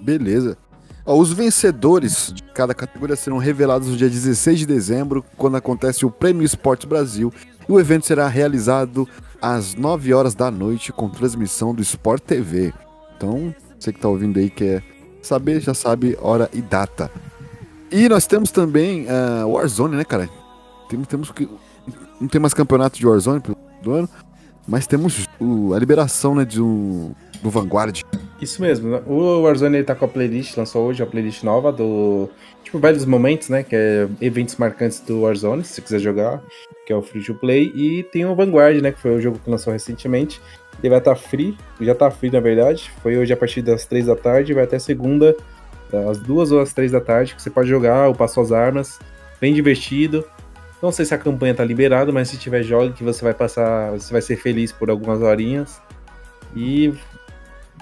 Beleza. 0.00 0.56
Ó, 1.06 1.18
os 1.18 1.32
vencedores 1.32 2.32
de 2.32 2.42
cada 2.42 2.74
categoria 2.74 3.16
serão 3.16 3.36
revelados 3.36 3.88
no 3.88 3.96
dia 3.96 4.08
16 4.08 4.60
de 4.60 4.66
dezembro, 4.66 5.24
quando 5.36 5.56
acontece 5.56 6.06
o 6.06 6.10
Prêmio 6.10 6.44
Esportes 6.44 6.88
Brasil. 6.88 7.32
E 7.68 7.72
o 7.72 7.78
evento 7.78 8.06
será 8.06 8.26
realizado 8.26 9.08
às 9.40 9.74
9 9.74 10.14
horas 10.14 10.34
da 10.34 10.50
noite 10.50 10.92
com 10.92 11.08
transmissão 11.08 11.74
do 11.74 11.82
Sport 11.82 12.22
TV. 12.22 12.72
Então, 13.16 13.54
você 13.78 13.92
que 13.92 13.98
está 13.98 14.08
ouvindo 14.08 14.38
aí 14.38 14.48
quer 14.48 14.82
saber, 15.22 15.60
já 15.60 15.74
sabe 15.74 16.16
hora 16.20 16.48
e 16.52 16.62
data. 16.62 17.10
E 17.90 18.08
nós 18.08 18.26
temos 18.26 18.50
também 18.50 19.06
uh, 19.06 19.48
Warzone, 19.48 19.96
né, 19.96 20.04
cara? 20.04 20.28
Temos, 20.88 21.06
temos 21.06 21.30
que. 21.30 21.48
Não 22.20 22.28
tem 22.28 22.40
mais 22.40 22.54
campeonato 22.54 22.98
de 22.98 23.06
Warzone 23.06 23.42
do 23.82 23.92
ano, 23.92 24.08
mas 24.66 24.86
temos 24.86 25.28
o, 25.38 25.74
a 25.74 25.78
liberação 25.78 26.34
né, 26.34 26.44
de 26.44 26.62
um, 26.62 27.12
do 27.42 27.50
Vanguard. 27.50 28.02
Isso 28.40 28.60
mesmo. 28.60 28.90
Né? 28.90 29.02
O 29.06 29.42
Warzone 29.42 29.76
ele 29.76 29.84
tá 29.84 29.94
com 29.94 30.04
a 30.04 30.08
playlist, 30.08 30.56
lançou 30.56 30.86
hoje 30.86 31.02
a 31.02 31.06
playlist 31.06 31.42
nova 31.42 31.72
do. 31.72 32.28
Tipo, 32.62 32.78
velhos 32.78 33.04
momentos, 33.04 33.48
né? 33.48 33.62
Que 33.62 33.76
é 33.76 34.08
eventos 34.20 34.56
marcantes 34.56 35.00
do 35.00 35.22
Warzone, 35.22 35.64
se 35.64 35.74
você 35.74 35.82
quiser 35.82 35.98
jogar, 36.00 36.42
que 36.86 36.92
é 36.92 36.96
o 36.96 37.02
Free 37.02 37.22
to 37.22 37.34
Play. 37.34 37.72
E 37.74 38.02
tem 38.04 38.24
o 38.26 38.34
Vanguard, 38.34 38.80
né? 38.80 38.92
Que 38.92 39.00
foi 39.00 39.14
o 39.14 39.20
jogo 39.20 39.38
que 39.38 39.48
lançou 39.48 39.72
recentemente. 39.72 40.40
Ele 40.82 40.90
vai 40.90 40.98
estar 40.98 41.14
tá 41.14 41.16
free, 41.16 41.56
já 41.80 41.94
tá 41.94 42.10
free 42.10 42.30
na 42.30 42.40
verdade. 42.40 42.90
Foi 43.02 43.16
hoje 43.16 43.32
a 43.32 43.36
partir 43.36 43.62
das 43.62 43.86
3 43.86 44.06
da 44.06 44.16
tarde, 44.16 44.52
vai 44.52 44.64
até 44.64 44.78
segunda, 44.78 45.36
das 45.90 46.18
2 46.18 46.52
ou 46.52 46.60
às 46.60 46.72
3 46.72 46.92
da 46.92 47.00
tarde, 47.00 47.34
que 47.34 47.42
você 47.42 47.50
pode 47.50 47.68
jogar, 47.68 48.08
o 48.08 48.14
Passo 48.14 48.40
as 48.40 48.52
Armas. 48.52 48.98
Bem 49.40 49.54
divertido. 49.54 50.24
Não 50.82 50.92
sei 50.92 51.04
se 51.04 51.14
a 51.14 51.18
campanha 51.18 51.54
tá 51.54 51.64
liberada, 51.64 52.12
mas 52.12 52.28
se 52.28 52.36
tiver 52.36 52.62
jogo 52.62 52.92
que 52.92 53.04
você 53.04 53.24
vai 53.24 53.32
passar, 53.32 53.92
você 53.92 54.12
vai 54.12 54.20
ser 54.20 54.36
feliz 54.36 54.72
por 54.72 54.90
algumas 54.90 55.22
horinhas. 55.22 55.80
E 56.54 56.92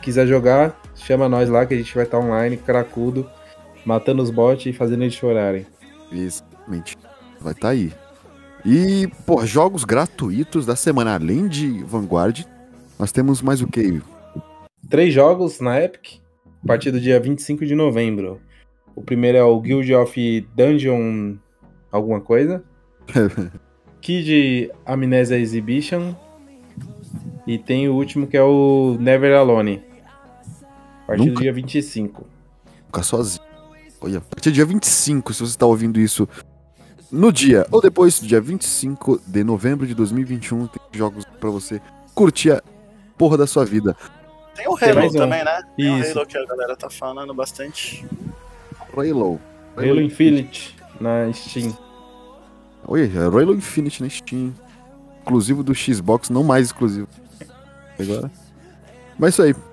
quiser 0.03 0.27
jogar, 0.27 0.79
chama 0.95 1.29
nós 1.29 1.49
lá 1.49 1.65
que 1.65 1.73
a 1.73 1.77
gente 1.77 1.95
vai 1.95 2.05
estar 2.05 2.19
online, 2.19 2.57
cracudo, 2.57 3.29
matando 3.87 4.23
os 4.23 4.31
bots 4.31 4.67
e 4.67 4.73
fazendo 4.73 5.03
eles 5.05 5.15
chorarem. 5.15 5.65
Isso, 6.11 6.45
mente. 6.69 6.97
vai 7.41 7.53
estar 7.53 7.69
tá 7.69 7.73
aí. 7.73 7.93
E, 8.65 9.09
pô, 9.25 9.45
jogos 9.47 9.85
gratuitos 9.85 10.67
da 10.67 10.77
semana, 10.77 11.15
além 11.15 11.49
de 11.49 11.83
Vanguard, 11.85 12.45
nós 12.99 13.11
temos 13.11 13.41
mais 13.41 13.63
o 13.63 13.67
que? 13.67 14.03
Três 14.89 15.15
jogos 15.15 15.61
na 15.61 15.81
Epic, 15.81 16.21
a 16.63 16.67
partir 16.67 16.91
do 16.91 17.01
dia 17.01 17.19
25 17.19 17.65
de 17.65 17.75
novembro. 17.75 18.41
O 18.95 19.03
primeiro 19.03 19.39
é 19.39 19.43
o 19.43 19.59
Guild 19.61 19.95
of 19.95 20.47
Dungeon 20.55 21.37
alguma 21.91 22.21
coisa. 22.21 22.63
Kid 24.01 24.71
Amnesia 24.85 25.39
Exhibition. 25.39 26.15
E 27.47 27.59
tem 27.59 27.89
o 27.89 27.95
último 27.95 28.27
que 28.27 28.37
é 28.37 28.43
o 28.43 28.97
Never 29.01 29.37
Alone. 29.37 29.83
A 31.13 31.17
partir 31.17 31.29
Nunca... 31.29 31.41
do 31.41 31.43
dia 31.43 31.53
25. 31.53 32.27
Ficar 32.87 33.03
sozinho. 33.03 33.45
Olha, 34.01 34.19
a 34.19 34.21
partir 34.21 34.51
do 34.51 34.55
dia 34.55 34.65
25, 34.65 35.33
se 35.35 35.41
você 35.41 35.51
está 35.51 35.67
ouvindo 35.67 36.01
isso 36.01 36.29
no 37.11 37.31
dia 37.31 37.67
ou 37.71 37.81
depois 37.81 38.19
do 38.19 38.27
dia 38.27 38.41
25 38.41 39.21
de 39.27 39.45
novembro 39.45 39.87
de 39.87 39.95
2021, 39.95 40.67
tem 40.67 40.81
jogos 40.93 41.25
para 41.39 41.51
você 41.51 41.81
curtir 42.15 42.53
a 42.53 42.63
porra 43.19 43.37
da 43.37 43.47
sua 43.47 43.65
vida. 43.65 43.95
Tem 44.55 44.67
o 44.67 44.71
Halo 44.71 45.01
tem 45.01 45.13
também, 45.13 45.43
um. 45.43 45.45
né? 45.45 45.63
Tem 45.77 46.01
Isso. 46.01 46.15
o 46.15 46.19
Halo 46.19 46.27
que 46.27 46.39
a 46.39 46.47
galera 46.47 46.77
tá 46.77 46.89
falando 46.89 47.35
bastante. 47.35 48.07
Halo. 48.97 49.39
Halo 49.77 50.01
Infinite 50.01 50.77
na 51.01 51.33
Steam. 51.33 51.77
Oi, 52.87 53.11
é 53.15 53.19
Halo 53.19 53.55
Infinite 53.55 54.03
na 54.03 54.09
Steam. 54.09 54.55
Exclusivo 55.19 55.63
do 55.63 55.75
Xbox, 55.75 56.31
não 56.31 56.43
mais 56.43 56.67
exclusivo. 56.67 57.09
Agora. 57.99 58.31
Mas 59.19 59.29
é 59.29 59.31
isso 59.31 59.43
aí. 59.43 59.72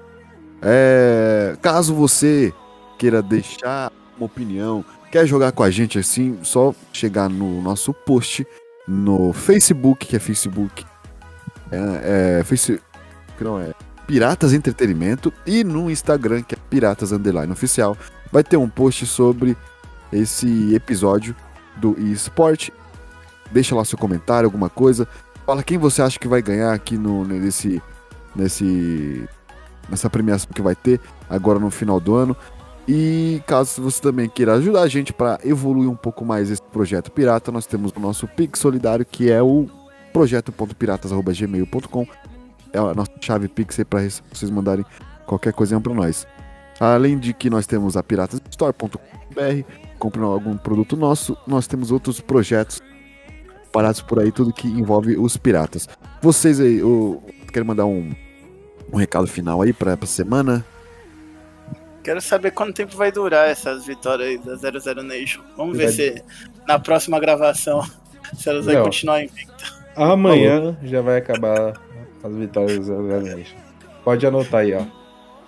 É... 0.61 1.55
Caso 1.61 1.93
você 1.93 2.53
queira 2.97 3.21
deixar 3.21 3.91
uma 4.17 4.25
opinião, 4.25 4.83
quer 5.11 5.25
jogar 5.25 5.51
com 5.51 5.63
a 5.63 5.71
gente 5.71 5.97
assim, 5.97 6.37
só 6.43 6.73
chegar 6.91 7.29
no 7.29 7.61
nosso 7.61 7.93
post 7.93 8.45
no 8.87 9.31
Facebook, 9.33 10.05
que 10.05 10.15
é 10.15 10.19
Facebook. 10.19 10.85
É, 11.71 12.41
é. 12.41 12.43
Não 13.39 13.59
é. 13.59 13.71
Piratas 14.07 14.53
Entretenimento 14.53 15.31
e 15.45 15.63
no 15.63 15.89
Instagram, 15.89 16.41
que 16.41 16.55
é 16.55 16.57
Piratas 16.69 17.11
Underline 17.11 17.53
Oficial, 17.53 17.95
vai 18.31 18.43
ter 18.43 18.57
um 18.57 18.67
post 18.67 19.05
sobre 19.05 19.55
esse 20.11 20.73
episódio 20.73 21.35
do 21.77 21.95
eSport. 21.99 22.69
Deixa 23.51 23.75
lá 23.75 23.85
seu 23.85 23.97
comentário, 23.97 24.47
alguma 24.47 24.69
coisa. 24.69 25.07
Fala 25.45 25.63
quem 25.63 25.77
você 25.77 26.01
acha 26.01 26.19
que 26.19 26.27
vai 26.27 26.41
ganhar 26.41 26.73
aqui 26.73 26.97
no, 26.97 27.23
nesse, 27.23 27.81
nesse, 28.35 29.27
nessa 29.89 30.09
premiação 30.09 30.49
que 30.53 30.61
vai 30.61 30.75
ter 30.75 30.99
agora 31.29 31.59
no 31.59 31.69
final 31.69 31.99
do 31.99 32.15
ano. 32.15 32.35
E 32.87 33.41
caso 33.45 33.81
você 33.81 34.01
também 34.01 34.27
queira 34.27 34.53
ajudar 34.53 34.81
a 34.81 34.87
gente 34.87 35.13
para 35.13 35.39
evoluir 35.43 35.89
um 35.89 35.95
pouco 35.95 36.25
mais 36.25 36.49
esse 36.49 36.61
projeto 36.61 37.11
pirata, 37.11 37.51
nós 37.51 37.67
temos 37.67 37.91
o 37.95 37.99
nosso 37.99 38.27
Pix 38.27 38.59
Solidário, 38.59 39.05
que 39.05 39.31
é 39.31 39.41
o 39.41 39.67
projeto.piratas.gmail.com. 40.11 42.07
É 42.73 42.79
a 42.79 42.93
nossa 42.93 43.11
chave 43.21 43.47
Pix 43.47 43.77
aí 43.77 43.85
para 43.85 44.07
vocês 44.31 44.49
mandarem 44.49 44.83
qualquer 45.27 45.53
coisinha 45.53 45.79
para 45.79 45.93
nós. 45.93 46.25
Além 46.79 47.19
de 47.19 47.33
que 47.33 47.49
nós 47.49 47.67
temos 47.67 47.95
a 47.95 48.01
piratasstore.com.br, 48.01 49.63
comprem 49.99 50.23
algum 50.23 50.57
produto 50.57 50.97
nosso, 50.97 51.37
nós 51.45 51.67
temos 51.67 51.91
outros 51.91 52.19
projetos 52.19 52.81
parados 53.71 54.01
por 54.01 54.19
aí, 54.19 54.31
tudo 54.31 54.51
que 54.51 54.67
envolve 54.67 55.15
os 55.15 55.37
piratas. 55.37 55.87
Vocês 56.21 56.59
aí, 56.59 56.79
eu, 56.79 57.21
querem 57.53 57.67
mandar 57.67 57.85
um, 57.85 58.11
um 58.91 58.97
recado 58.97 59.27
final 59.27 59.61
aí 59.61 59.73
para 59.73 59.93
essa 59.93 60.05
semana? 60.05 60.65
Quero 62.03 62.21
saber 62.21 62.51
quanto 62.51 62.73
tempo 62.73 62.95
vai 62.95 63.11
durar 63.11 63.49
essas 63.49 63.85
vitórias 63.85 64.29
aí 64.29 64.37
da 64.37 64.55
00 64.79 65.03
Nation. 65.03 65.41
Vamos 65.57 65.77
ver 65.77 65.89
se 65.89 66.23
na 66.67 66.79
próxima 66.79 67.19
gravação 67.19 67.81
se 68.33 68.49
elas 68.49 68.65
vão 68.65 68.83
continuar 68.83 69.23
invictas. 69.23 69.77
Amanhã 69.95 70.77
já 70.83 71.01
vai 71.01 71.17
acabar 71.17 71.73
as 72.23 72.35
vitórias 72.35 72.87
da 72.87 72.95
00 72.95 73.21
Nation. 73.21 73.57
Pode 74.03 74.25
anotar 74.25 74.61
aí, 74.61 74.73
ó. 74.73 74.83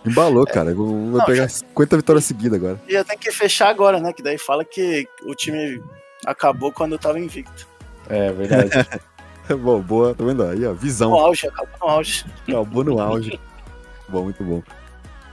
Embalou, 0.06 0.46
é. 0.48 0.52
cara. 0.52 0.74
Vou, 0.74 0.94
Não, 0.94 1.26
pegar 1.26 1.44
já... 1.44 1.50
50 1.50 1.98
vitórias 1.98 2.26
seguidas 2.26 2.60
agora. 2.60 2.82
E 2.88 2.94
já 2.94 3.04
tem 3.04 3.18
que 3.18 3.32
fechar 3.32 3.70
agora, 3.70 4.00
né? 4.00 4.12
Que 4.12 4.24
daí 4.24 4.38
fala 4.38 4.66
que 4.66 5.08
o 5.26 5.34
time 5.36 5.82
acabou 6.26 6.72
quando 6.72 6.94
eu 6.94 7.00
tava 7.00 7.20
invicto. 7.20 7.68
É, 8.10 8.32
verdade. 8.32 8.72
bom, 9.62 9.82
boa, 9.82 10.14
tá 10.14 10.24
vendo 10.24 10.44
aí, 10.44 10.66
ó, 10.66 10.74
visão. 10.74 11.12
No 11.12 11.18
auge, 11.18 11.48
acabou 11.48 11.78
no 11.82 11.88
auge. 11.88 12.26
Acabou 12.48 12.84
no 12.84 13.00
auge. 13.00 13.40
bom, 14.10 14.24
muito 14.24 14.44
bom. 14.44 14.62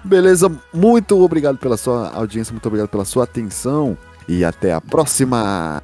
Beleza, 0.04 0.50
muito 0.72 1.22
obrigado 1.22 1.58
pela 1.58 1.76
sua 1.76 2.10
audiência, 2.10 2.52
muito 2.52 2.66
obrigado 2.66 2.88
pela 2.88 3.04
sua 3.04 3.24
atenção 3.24 3.96
e 4.28 4.44
até 4.44 4.72
a 4.72 4.80
próxima. 4.80 5.82